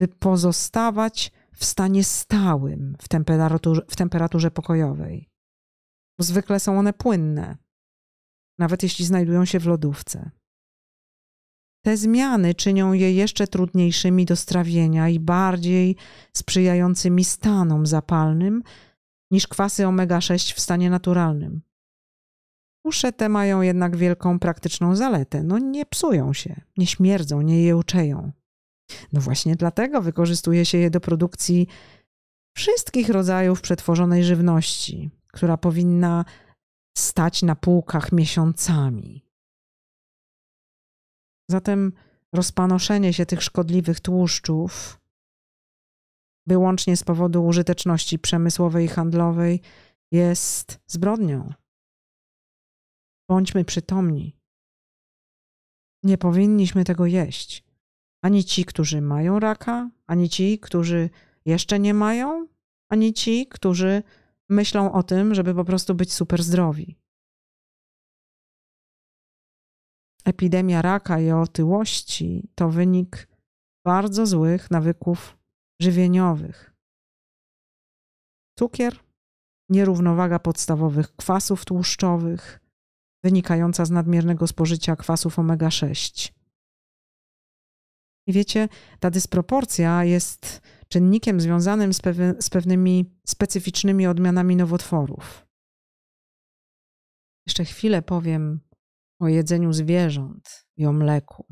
by 0.00 0.08
pozostawać 0.08 1.32
w 1.54 1.64
stanie 1.64 2.04
stałym 2.04 2.96
w 3.02 3.08
temperaturze, 3.08 3.82
w 3.90 3.96
temperaturze 3.96 4.50
pokojowej. 4.50 5.28
Zwykle 6.20 6.60
są 6.60 6.78
one 6.78 6.92
płynne, 6.92 7.56
nawet 8.58 8.82
jeśli 8.82 9.04
znajdują 9.04 9.44
się 9.44 9.58
w 9.60 9.66
lodówce. 9.66 10.30
Te 11.84 11.96
zmiany 11.96 12.54
czynią 12.54 12.92
je 12.92 13.12
jeszcze 13.12 13.46
trudniejszymi 13.46 14.24
do 14.24 14.36
strawienia 14.36 15.08
i 15.08 15.20
bardziej 15.20 15.96
sprzyjającymi 16.36 17.24
stanom 17.24 17.86
zapalnym 17.86 18.62
niż 19.30 19.46
kwasy 19.46 19.86
omega-6 19.86 20.54
w 20.54 20.60
stanie 20.60 20.90
naturalnym. 20.90 21.60
Tłuszcze 22.82 23.12
te 23.12 23.28
mają 23.28 23.60
jednak 23.62 23.96
wielką 23.96 24.38
praktyczną 24.38 24.96
zaletę. 24.96 25.42
No 25.42 25.58
nie 25.58 25.86
psują 25.86 26.32
się, 26.32 26.60
nie 26.76 26.86
śmierdzą, 26.86 27.42
nie 27.42 27.62
jełczeją. 27.62 28.32
No 29.12 29.20
właśnie 29.20 29.56
dlatego 29.56 30.02
wykorzystuje 30.02 30.64
się 30.64 30.78
je 30.78 30.90
do 30.90 31.00
produkcji 31.00 31.66
wszystkich 32.56 33.08
rodzajów 33.08 33.60
przetworzonej 33.60 34.24
żywności, 34.24 35.10
która 35.32 35.56
powinna 35.56 36.24
stać 36.98 37.42
na 37.42 37.56
półkach 37.56 38.12
miesiącami. 38.12 39.27
Zatem 41.50 41.92
rozpanoszenie 42.32 43.12
się 43.12 43.26
tych 43.26 43.42
szkodliwych 43.42 44.00
tłuszczów, 44.00 45.00
wyłącznie 46.46 46.96
z 46.96 47.04
powodu 47.04 47.46
użyteczności 47.46 48.18
przemysłowej 48.18 48.84
i 48.84 48.88
handlowej, 48.88 49.61
jest 50.12 50.80
zbrodnią. 50.87 51.52
Bądźmy 53.28 53.64
przytomni. 53.64 54.37
Nie 56.02 56.18
powinniśmy 56.18 56.84
tego 56.84 57.06
jeść. 57.06 57.64
Ani 58.22 58.44
ci, 58.44 58.64
którzy 58.64 59.00
mają 59.00 59.38
raka, 59.38 59.90
ani 60.06 60.28
ci, 60.28 60.58
którzy 60.58 61.11
jeszcze 61.44 61.78
nie 61.78 61.94
mają, 61.94 62.48
ani 62.88 63.12
ci, 63.12 63.46
którzy 63.46 64.02
myślą 64.48 64.92
o 64.92 65.02
tym, 65.02 65.34
żeby 65.34 65.54
po 65.54 65.64
prostu 65.64 65.94
być 65.94 66.12
super 66.12 66.42
zdrowi. 66.42 66.98
Epidemia 70.28 70.82
raka 70.82 71.20
i 71.20 71.30
otyłości 71.30 72.48
to 72.54 72.68
wynik 72.68 73.28
bardzo 73.84 74.26
złych 74.26 74.70
nawyków 74.70 75.38
żywieniowych. 75.80 76.74
Cukier, 78.58 78.96
nierównowaga 79.68 80.38
podstawowych 80.38 81.16
kwasów 81.16 81.64
tłuszczowych, 81.64 82.60
wynikająca 83.24 83.84
z 83.84 83.90
nadmiernego 83.90 84.46
spożycia 84.46 84.96
kwasów 84.96 85.38
omega-6. 85.38 86.32
I 88.26 88.32
wiecie, 88.32 88.68
ta 89.00 89.10
dysproporcja 89.10 90.04
jest 90.04 90.60
czynnikiem 90.88 91.40
związanym 91.40 91.94
z, 91.94 92.00
pew 92.00 92.16
z 92.40 92.50
pewnymi 92.50 93.10
specyficznymi 93.26 94.06
odmianami 94.06 94.56
nowotworów. 94.56 95.46
Jeszcze 97.46 97.64
chwilę 97.64 98.02
powiem 98.02 98.60
o 99.18 99.28
jedzeniu 99.28 99.72
zwierząt 99.72 100.66
i 100.76 100.87
o 100.87 100.92
mleku. 100.92 101.46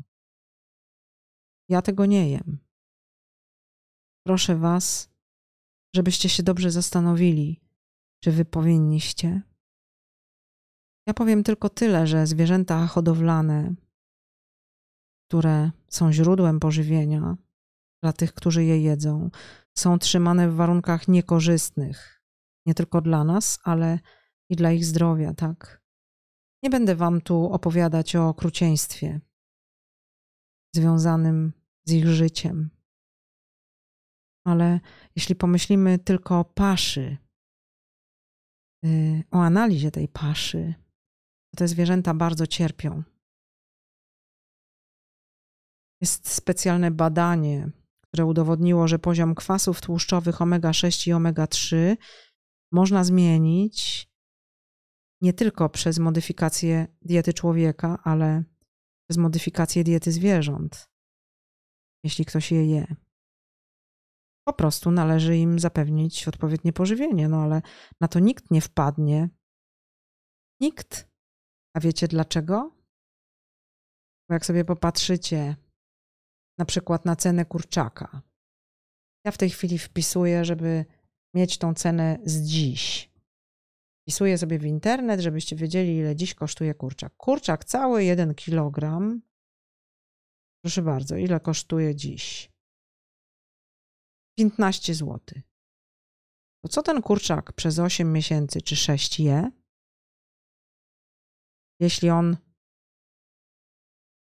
Ja 1.69 1.81
tego 1.81 2.05
nie 2.05 2.29
jem. 2.29 2.59
Proszę 4.25 4.55
Was, 4.55 5.09
żebyście 5.95 6.29
się 6.29 6.43
dobrze 6.43 6.71
zastanowili, 6.71 7.61
czy 8.23 8.31
Wy 8.31 8.45
powinniście. 8.45 9.41
Ja 11.07 11.13
powiem 11.13 11.43
tylko 11.43 11.69
tyle, 11.69 12.07
że 12.07 12.27
zwierzęta 12.27 12.87
hodowlane, 12.87 13.75
które 15.27 15.71
są 15.89 16.11
źródłem 16.11 16.59
pożywienia 16.59 17.37
dla 18.03 18.13
tych, 18.13 18.33
którzy 18.33 18.63
je 18.63 18.81
jedzą, 18.81 19.29
są 19.77 19.99
trzymane 19.99 20.49
w 20.49 20.55
warunkach 20.55 21.07
niekorzystnych, 21.07 22.23
nie 22.65 22.73
tylko 22.73 23.01
dla 23.01 23.23
nas, 23.23 23.59
ale 23.63 23.99
i 24.49 24.55
dla 24.55 24.71
ich 24.71 24.85
zdrowia, 24.85 25.33
tak? 25.33 25.86
Nie 26.67 26.71
będę 26.71 26.95
Wam 26.95 27.21
tu 27.21 27.53
opowiadać 27.53 28.15
o 28.15 28.29
okrucieństwie 28.29 29.19
związanym 30.75 31.53
z 31.85 31.91
ich 31.91 32.07
życiem, 32.07 32.69
ale 34.45 34.79
jeśli 35.15 35.35
pomyślimy 35.35 35.99
tylko 35.99 36.39
o 36.39 36.45
paszy, 36.45 37.17
y, 38.85 39.23
o 39.31 39.43
analizie 39.43 39.91
tej 39.91 40.07
paszy, 40.07 40.73
to 41.51 41.57
te 41.57 41.67
zwierzęta 41.67 42.13
bardzo 42.13 42.47
cierpią. 42.47 43.03
Jest 46.01 46.29
specjalne 46.29 46.91
badanie, 46.91 47.69
które 48.01 48.25
udowodniło, 48.25 48.87
że 48.87 48.99
poziom 48.99 49.35
kwasów 49.35 49.81
tłuszczowych 49.81 50.41
omega-6 50.41 51.09
i 51.09 51.13
omega-3 51.13 51.97
można 52.71 53.03
zmienić 53.03 54.06
nie 55.21 55.33
tylko 55.33 55.69
przez 55.69 55.99
modyfikację 55.99 56.87
diety 57.01 57.33
człowieka, 57.33 57.99
ale 58.03 58.43
przez 59.09 59.17
modyfikację 59.17 59.83
diety 59.83 60.11
zwierząt, 60.11 60.89
jeśli 62.03 62.25
ktoś 62.25 62.51
je 62.51 62.65
je. 62.65 62.95
Po 64.47 64.53
prostu 64.53 64.91
należy 64.91 65.37
im 65.37 65.59
zapewnić 65.59 66.27
odpowiednie 66.27 66.73
pożywienie, 66.73 67.29
no 67.29 67.41
ale 67.41 67.61
na 68.01 68.07
to 68.07 68.19
nikt 68.19 68.51
nie 68.51 68.61
wpadnie. 68.61 69.29
Nikt. 70.61 71.09
A 71.75 71.79
wiecie 71.79 72.07
dlaczego? 72.07 72.71
Bo 74.29 74.33
jak 74.33 74.45
sobie 74.45 74.65
popatrzycie 74.65 75.55
na 76.57 76.65
przykład 76.65 77.05
na 77.05 77.15
cenę 77.15 77.45
kurczaka, 77.45 78.21
ja 79.25 79.31
w 79.31 79.37
tej 79.37 79.49
chwili 79.49 79.77
wpisuję, 79.77 80.45
żeby 80.45 80.85
mieć 81.33 81.57
tą 81.57 81.73
cenę 81.73 82.19
z 82.25 82.41
dziś. 82.41 83.11
Wpisuję 84.07 84.37
sobie 84.37 84.59
w 84.59 84.65
internet, 84.65 85.19
żebyście 85.19 85.55
wiedzieli, 85.55 85.95
ile 85.95 86.15
dziś 86.15 86.33
kosztuje 86.35 86.73
kurczak. 86.73 87.13
Kurczak 87.17 87.65
cały 87.65 88.03
1 88.03 88.35
kg. 88.35 89.01
Proszę 90.63 90.81
bardzo, 90.81 91.15
ile 91.15 91.39
kosztuje 91.39 91.95
dziś? 91.95 92.51
15 94.39 94.93
zł. 94.93 95.19
To 96.63 96.69
co 96.69 96.83
ten 96.83 97.01
kurczak 97.01 97.53
przez 97.53 97.79
8 97.79 98.13
miesięcy 98.13 98.61
czy 98.61 98.75
6 98.75 99.19
je? 99.19 99.51
Jeśli 101.79 102.09
on 102.09 102.37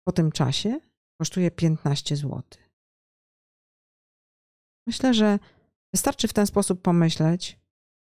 po 0.07 0.11
tym 0.11 0.31
czasie 0.31 0.79
kosztuje 1.21 1.51
15 1.51 2.15
zł. 2.15 2.43
Myślę, 4.87 5.13
że 5.13 5.39
wystarczy 5.93 6.27
w 6.27 6.33
ten 6.33 6.47
sposób 6.47 6.81
pomyśleć, 6.81 7.59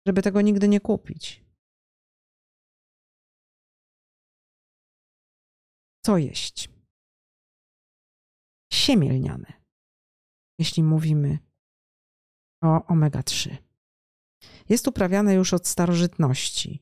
żeby 0.08 0.22
tego 0.22 0.42
nigdy 0.42 0.68
nie 0.68 0.80
kupić. 0.80 1.49
Co 6.10 6.18
jeść? 6.18 6.70
Siemię 8.74 9.14
lniane, 9.14 9.54
jeśli 10.60 10.84
mówimy 10.84 11.40
o 12.64 12.80
omega-3. 12.88 13.58
Jest 14.70 14.88
uprawiane 14.88 15.34
już 15.34 15.54
od 15.54 15.68
starożytności. 15.68 16.80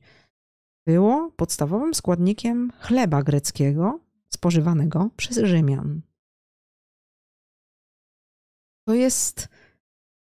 Było 0.86 1.30
podstawowym 1.30 1.94
składnikiem 1.94 2.72
chleba 2.80 3.22
greckiego 3.22 4.00
spożywanego 4.32 5.10
przez 5.16 5.36
Rzymian. 5.36 6.02
To 8.88 8.94
jest 8.94 9.48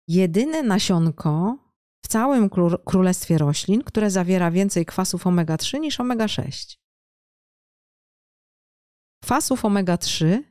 jedyne 0.08 0.62
nasionko 0.62 1.58
w 2.04 2.08
całym 2.08 2.50
królestwie 2.84 3.38
roślin, 3.38 3.82
które 3.82 4.10
zawiera 4.10 4.50
więcej 4.50 4.86
kwasów 4.86 5.24
omega-3 5.26 5.80
niż 5.80 6.00
omega-6. 6.00 6.79
Kwasów 9.22 9.64
omega-3 9.64 10.42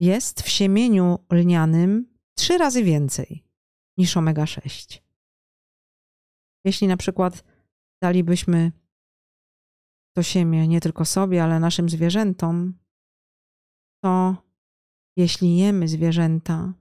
jest 0.00 0.42
w 0.42 0.48
siemieniu 0.48 1.18
lnianym 1.32 2.14
trzy 2.34 2.58
razy 2.58 2.84
więcej 2.84 3.44
niż 3.98 4.16
omega-6. 4.16 5.00
Jeśli 6.64 6.86
na 6.86 6.96
przykład 6.96 7.44
dalibyśmy 8.02 8.72
to 10.16 10.22
siemię 10.22 10.68
nie 10.68 10.80
tylko 10.80 11.04
sobie, 11.04 11.44
ale 11.44 11.60
naszym 11.60 11.88
zwierzętom, 11.88 12.78
to 14.04 14.36
jeśli 15.16 15.56
jemy 15.56 15.88
zwierzęta, 15.88 16.74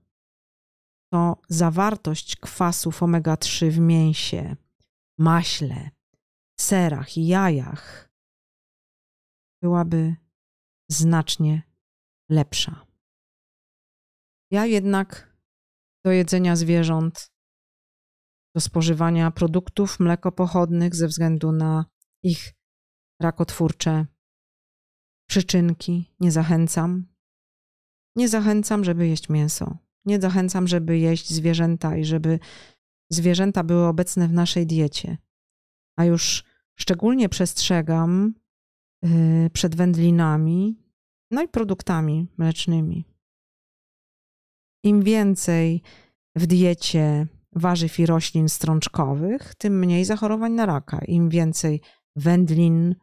to 1.13 1.37
zawartość 1.49 2.35
kwasów 2.35 3.03
omega-3 3.03 3.69
w 3.69 3.79
mięsie, 3.79 4.55
maśle, 5.19 5.89
serach 6.59 7.17
i 7.17 7.27
jajach 7.27 8.09
byłaby 9.61 10.15
znacznie 10.91 11.61
lepsza. 12.29 12.85
Ja 14.51 14.65
jednak 14.65 15.37
do 16.05 16.11
jedzenia 16.11 16.55
zwierząt, 16.55 17.31
do 18.55 18.61
spożywania 18.61 19.31
produktów 19.31 19.99
mlekopochodnych 19.99 20.95
ze 20.95 21.07
względu 21.07 21.51
na 21.51 21.85
ich 22.23 22.53
rakotwórcze 23.21 24.05
przyczynki 25.29 26.15
nie 26.19 26.31
zachęcam. 26.31 27.07
Nie 28.15 28.29
zachęcam, 28.29 28.83
żeby 28.83 29.07
jeść 29.07 29.29
mięso. 29.29 29.77
Nie 30.05 30.21
zachęcam, 30.21 30.67
żeby 30.67 30.97
jeść 30.97 31.29
zwierzęta 31.29 31.97
i 31.97 32.05
żeby 32.05 32.39
zwierzęta 33.11 33.63
były 33.63 33.85
obecne 33.85 34.27
w 34.27 34.33
naszej 34.33 34.67
diecie. 34.67 35.17
A 35.97 36.05
już 36.05 36.43
szczególnie 36.79 37.29
przestrzegam 37.29 38.33
yy, 39.03 39.49
przed 39.49 39.75
wędlinami, 39.75 40.80
no 41.31 41.43
i 41.43 41.47
produktami 41.47 42.27
mlecznymi. 42.37 43.05
Im 44.83 45.01
więcej 45.01 45.81
w 46.35 46.47
diecie 46.47 47.27
warzyw 47.55 47.99
i 47.99 48.05
roślin 48.05 48.49
strączkowych, 48.49 49.55
tym 49.55 49.79
mniej 49.79 50.05
zachorowań 50.05 50.51
na 50.51 50.65
raka. 50.65 50.99
Im 51.05 51.29
więcej 51.29 51.81
wędlin, 52.15 52.95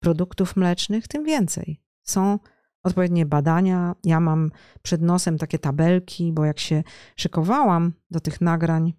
produktów 0.00 0.56
mlecznych, 0.56 1.08
tym 1.08 1.24
więcej. 1.24 1.82
Są 2.02 2.38
odpowiednie 2.82 3.26
badania. 3.26 3.94
Ja 4.04 4.20
mam 4.20 4.50
przed 4.82 5.02
nosem 5.02 5.38
takie 5.38 5.58
tabelki, 5.58 6.32
bo 6.32 6.44
jak 6.44 6.58
się 6.58 6.82
szykowałam 7.16 7.92
do 8.10 8.20
tych 8.20 8.40
nagrań, 8.40 8.92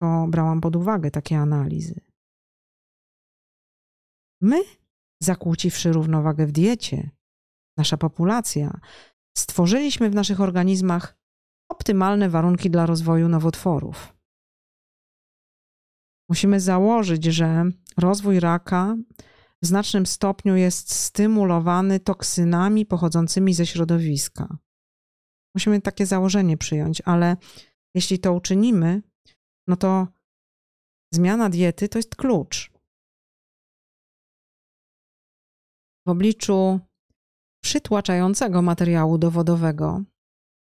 to 0.00 0.26
brałam 0.28 0.60
pod 0.60 0.76
uwagę 0.76 1.10
takie 1.10 1.38
analizy. 1.38 2.00
My, 4.40 4.62
zakłóciwszy 5.20 5.92
równowagę 5.92 6.46
w 6.46 6.52
diecie, 6.52 7.10
nasza 7.76 7.96
populacja, 7.96 8.80
stworzyliśmy 9.38 10.10
w 10.10 10.14
naszych 10.14 10.40
organizmach 10.40 11.18
optymalne 11.70 12.28
warunki 12.28 12.70
dla 12.70 12.86
rozwoju 12.86 13.28
nowotworów. 13.28 14.16
Musimy 16.28 16.60
założyć, 16.60 17.24
że 17.24 17.64
rozwój 17.96 18.40
raka 18.40 18.96
w 19.62 19.66
znacznym 19.66 20.06
stopniu 20.06 20.56
jest 20.56 20.94
stymulowany 20.94 22.00
toksynami 22.00 22.86
pochodzącymi 22.86 23.54
ze 23.54 23.66
środowiska. 23.66 24.58
Musimy 25.54 25.80
takie 25.80 26.06
założenie 26.06 26.56
przyjąć, 26.56 27.02
ale 27.04 27.36
jeśli 27.94 28.18
to 28.18 28.32
uczynimy, 28.32 29.02
no 29.68 29.76
to 29.76 30.08
zmiana 31.14 31.50
diety 31.50 31.88
to 31.88 31.98
jest 31.98 32.16
klucz. 32.16 32.72
W 36.06 36.10
obliczu 36.10 36.80
przytłaczającego 37.66 38.62
materiału 38.62 39.18
dowodowego 39.18 40.02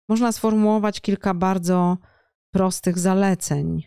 można 0.08 0.32
sformułować 0.32 1.00
kilka 1.00 1.34
bardzo 1.34 1.98
prostych 2.50 2.98
zaleceń, 2.98 3.82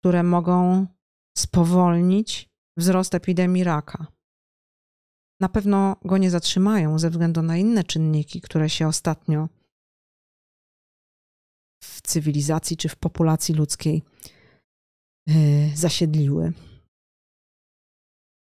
które 0.00 0.22
mogą 0.22 0.86
spowolnić 1.38 2.50
wzrost 2.76 3.14
epidemii 3.14 3.64
raka. 3.64 4.06
Na 5.40 5.48
pewno 5.48 5.96
go 6.04 6.18
nie 6.18 6.30
zatrzymają 6.30 6.98
ze 6.98 7.10
względu 7.10 7.42
na 7.42 7.56
inne 7.56 7.84
czynniki, 7.84 8.40
które 8.40 8.70
się 8.70 8.88
ostatnio 8.88 9.48
w 11.82 12.02
cywilizacji 12.02 12.76
czy 12.76 12.88
w 12.88 12.96
populacji 12.96 13.54
ludzkiej 13.54 14.02
yy, 15.26 15.76
zasiedliły. 15.76 16.52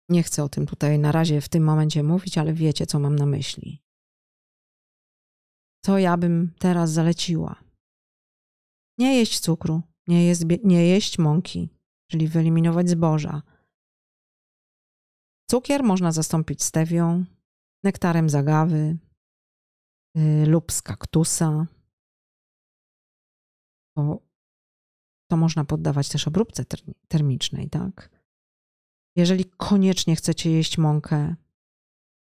Nie 0.08 0.22
chcę 0.22 0.44
o 0.44 0.48
tym 0.48 0.66
tutaj 0.66 0.98
na 0.98 1.12
razie 1.12 1.40
w 1.40 1.48
tym 1.48 1.64
momencie 1.64 2.02
mówić, 2.02 2.38
ale 2.38 2.52
wiecie, 2.52 2.86
co 2.86 2.98
mam 2.98 3.16
na 3.16 3.26
myśli. 3.26 3.82
Co 5.84 5.98
ja 5.98 6.16
bym 6.16 6.52
teraz 6.58 6.90
zaleciła? 6.90 7.62
Nie 8.98 9.16
jeść 9.16 9.40
cukru, 9.40 9.82
nie, 10.06 10.26
jest, 10.26 10.44
nie 10.64 10.86
jeść 10.86 11.18
mąki, 11.18 11.68
czyli 12.10 12.28
wyeliminować 12.28 12.90
zboża. 12.90 13.42
Cukier 15.50 15.82
można 15.82 16.12
zastąpić 16.12 16.62
stewią, 16.62 17.24
nektarem 17.84 18.30
zagawy 18.30 18.98
yy, 20.14 20.46
lub 20.46 20.72
z 20.72 20.82
kaktusa. 20.82 21.66
To, 23.96 24.22
to 25.30 25.36
można 25.36 25.64
poddawać 25.64 26.08
też 26.08 26.28
obróbce 26.28 26.64
termicznej, 27.08 27.70
tak? 27.70 28.17
Jeżeli 29.18 29.44
koniecznie 29.44 30.16
chcecie 30.16 30.50
jeść 30.50 30.78
mąkę, 30.78 31.36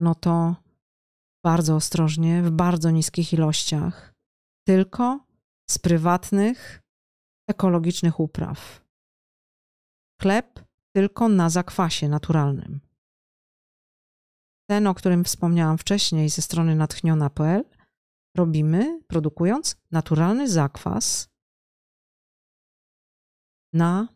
no 0.00 0.14
to 0.14 0.56
bardzo 1.44 1.76
ostrożnie, 1.76 2.42
w 2.42 2.50
bardzo 2.50 2.90
niskich 2.90 3.32
ilościach, 3.32 4.14
tylko 4.66 5.26
z 5.70 5.78
prywatnych, 5.78 6.82
ekologicznych 7.50 8.20
upraw. 8.20 8.84
Chleb 10.22 10.64
tylko 10.94 11.28
na 11.28 11.50
zakwasie 11.50 12.08
naturalnym. 12.08 12.80
Ten, 14.70 14.86
o 14.86 14.94
którym 14.94 15.24
wspomniałam 15.24 15.78
wcześniej 15.78 16.28
ze 16.28 16.42
strony 16.42 16.76
natchniona.pl, 16.76 17.64
robimy 18.36 19.00
produkując 19.06 19.76
naturalny 19.90 20.48
zakwas 20.48 21.28
na 23.72 24.08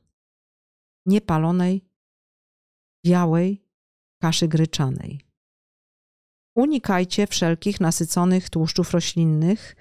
niepalonej 1.06 1.89
białej 3.06 3.64
kaszy 4.22 4.48
gryczanej. 4.48 5.20
Unikajcie 6.56 7.26
wszelkich 7.26 7.80
nasyconych 7.80 8.50
tłuszczów 8.50 8.92
roślinnych, 8.92 9.76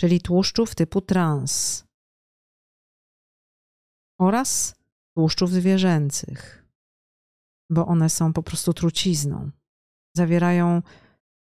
czyli 0.00 0.20
tłuszczów 0.20 0.74
typu 0.74 1.00
trans 1.00 1.84
oraz 4.20 4.74
tłuszczów 5.16 5.50
zwierzęcych, 5.50 6.66
bo 7.70 7.86
one 7.86 8.10
są 8.10 8.32
po 8.32 8.42
prostu 8.42 8.72
trucizną. 8.72 9.50
Zawierają, 10.16 10.82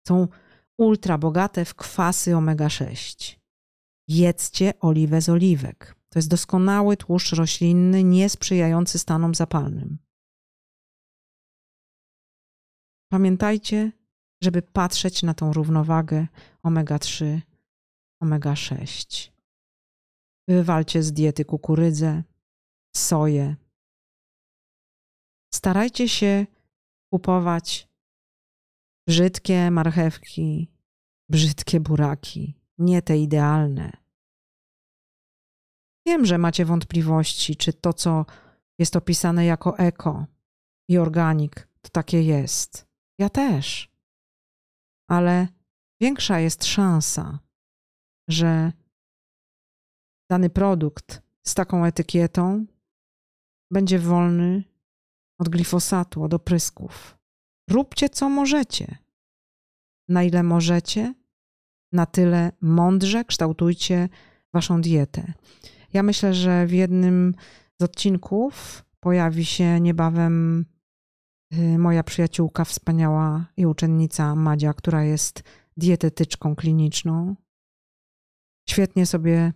są 0.07 0.28
ultra 0.78 1.18
bogate 1.18 1.65
w 1.65 1.76
kwasy 1.76 2.32
omega-6. 2.32 3.36
Jedzcie 4.07 4.80
oliwę 4.80 5.22
z 5.22 5.30
oliwek. 5.30 5.95
To 6.09 6.20
jest 6.20 6.30
doskonały 6.30 6.97
tłuszcz 6.97 7.32
roślinny, 7.34 8.03
niesprzyjający 8.03 8.99
stanom 8.99 9.36
zapalnym. 9.36 10.07
Pamiętajcie, 13.10 13.91
żeby 14.43 14.62
patrzeć 14.62 15.24
na 15.24 15.34
tą 15.34 15.53
równowagę 15.53 16.28
omega-3, 16.64 17.39
omega-6. 18.24 19.32
Wywalcie 20.47 21.03
z 21.03 21.14
diety 21.14 21.45
kukurydzę, 21.45 22.24
soję. 22.95 23.55
Starajcie 25.53 26.10
się 26.10 26.45
kupować 27.14 27.88
brzydkie 29.08 29.72
marchewki, 29.72 30.72
brzydkie 31.30 31.80
buraki, 31.80 32.60
nie 32.78 33.01
te 33.01 33.18
idealne. 33.18 33.91
Wiem, 36.05 36.26
że 36.26 36.38
macie 36.38 36.66
wątpliwości, 36.66 37.55
czy 37.55 37.74
to, 37.74 37.93
co 37.93 38.26
jest 38.80 38.95
opisane 38.95 39.45
jako 39.45 39.78
eko 39.78 40.26
i 40.89 40.97
organik, 40.97 41.68
to 41.82 41.89
takie 41.89 42.24
jest. 42.24 42.87
Ja 43.20 43.30
też. 43.30 43.91
Ale 45.09 45.47
większa 46.01 46.39
jest 46.39 46.65
szansa, 46.65 47.39
że 48.30 48.72
dany 50.30 50.49
produkt 50.49 51.22
z 51.47 51.55
taką 51.55 51.86
etykietą 51.86 52.65
będzie 53.72 53.99
wolny 53.99 54.63
od 55.39 55.49
glifosatu, 55.49 56.24
od 56.24 56.34
oprysków. 56.34 57.18
Róbcie 57.70 58.09
co 58.09 58.30
możecie. 58.30 58.97
Na 60.09 60.24
ile 60.24 60.43
możecie, 60.43 61.13
na 61.91 62.05
tyle 62.05 62.51
mądrze 62.61 63.26
kształtujcie 63.26 64.09
waszą 64.53 64.82
dietę. 64.82 65.34
Ja 65.93 66.03
myślę, 66.03 66.34
że 66.34 66.68
w 66.68 66.72
jednym 66.72 67.36
z 67.82 67.84
odcinków 67.84 68.84
pojawi 68.99 69.45
się 69.45 69.80
niebawem 69.80 70.65
moja 71.78 72.04
przyjaciółka, 72.04 72.66
wspaniała 72.66 73.45
i 73.58 73.66
uczennica 73.66 74.36
Madzia, 74.36 74.74
która 74.74 75.04
jest 75.04 75.43
dietetyczką 75.78 76.56
kliniczną. 76.56 77.36
Świetnie 78.70 79.06
sobie 79.06 79.54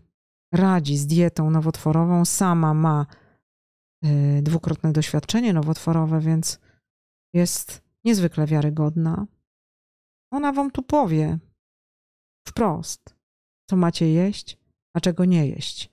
radzi 0.53 0.97
z 0.97 1.07
dietą 1.07 1.51
nowotworową, 1.51 2.25
sama 2.25 2.73
ma 2.73 3.05
y, 4.05 4.41
dwukrotne 4.41 4.91
doświadczenie 4.91 5.53
nowotworowe, 5.53 6.19
więc 6.19 6.59
jest 7.33 7.81
niezwykle 8.03 8.45
wiarygodna. 8.45 9.27
Ona 10.31 10.51
wam 10.51 10.71
tu 10.71 10.83
powie 10.83 11.39
wprost, 12.47 13.15
co 13.69 13.75
macie 13.75 14.11
jeść, 14.11 14.57
a 14.93 14.99
czego 14.99 15.25
nie 15.25 15.47
jeść. 15.47 15.91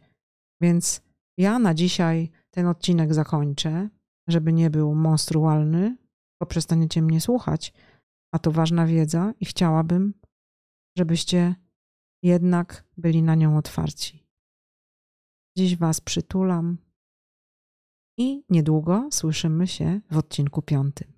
Więc 0.61 1.03
ja 1.38 1.59
na 1.59 1.74
dzisiaj 1.74 2.30
ten 2.51 2.66
odcinek 2.66 3.14
zakończę 3.14 3.88
żeby 4.29 4.53
nie 4.53 4.70
był 4.70 4.95
monstrualny, 4.95 5.97
bo 6.41 6.47
przestaniecie 6.47 7.03
mnie 7.03 7.20
słuchać, 7.20 7.72
a 8.35 8.39
to 8.39 8.51
ważna 8.51 8.87
wiedza 8.87 9.33
i 9.41 9.45
chciałabym, 9.45 10.14
żebyście 10.99 11.55
jednak 12.22 12.85
byli 12.97 13.22
na 13.22 13.35
nią 13.35 13.57
otwarci. 13.57 14.26
Dziś 15.57 15.76
Was 15.76 16.01
przytulam 16.01 16.79
i 18.18 18.45
niedługo 18.51 19.09
słyszymy 19.12 19.66
się 19.66 20.01
w 20.11 20.16
odcinku 20.16 20.62
piątym. 20.62 21.17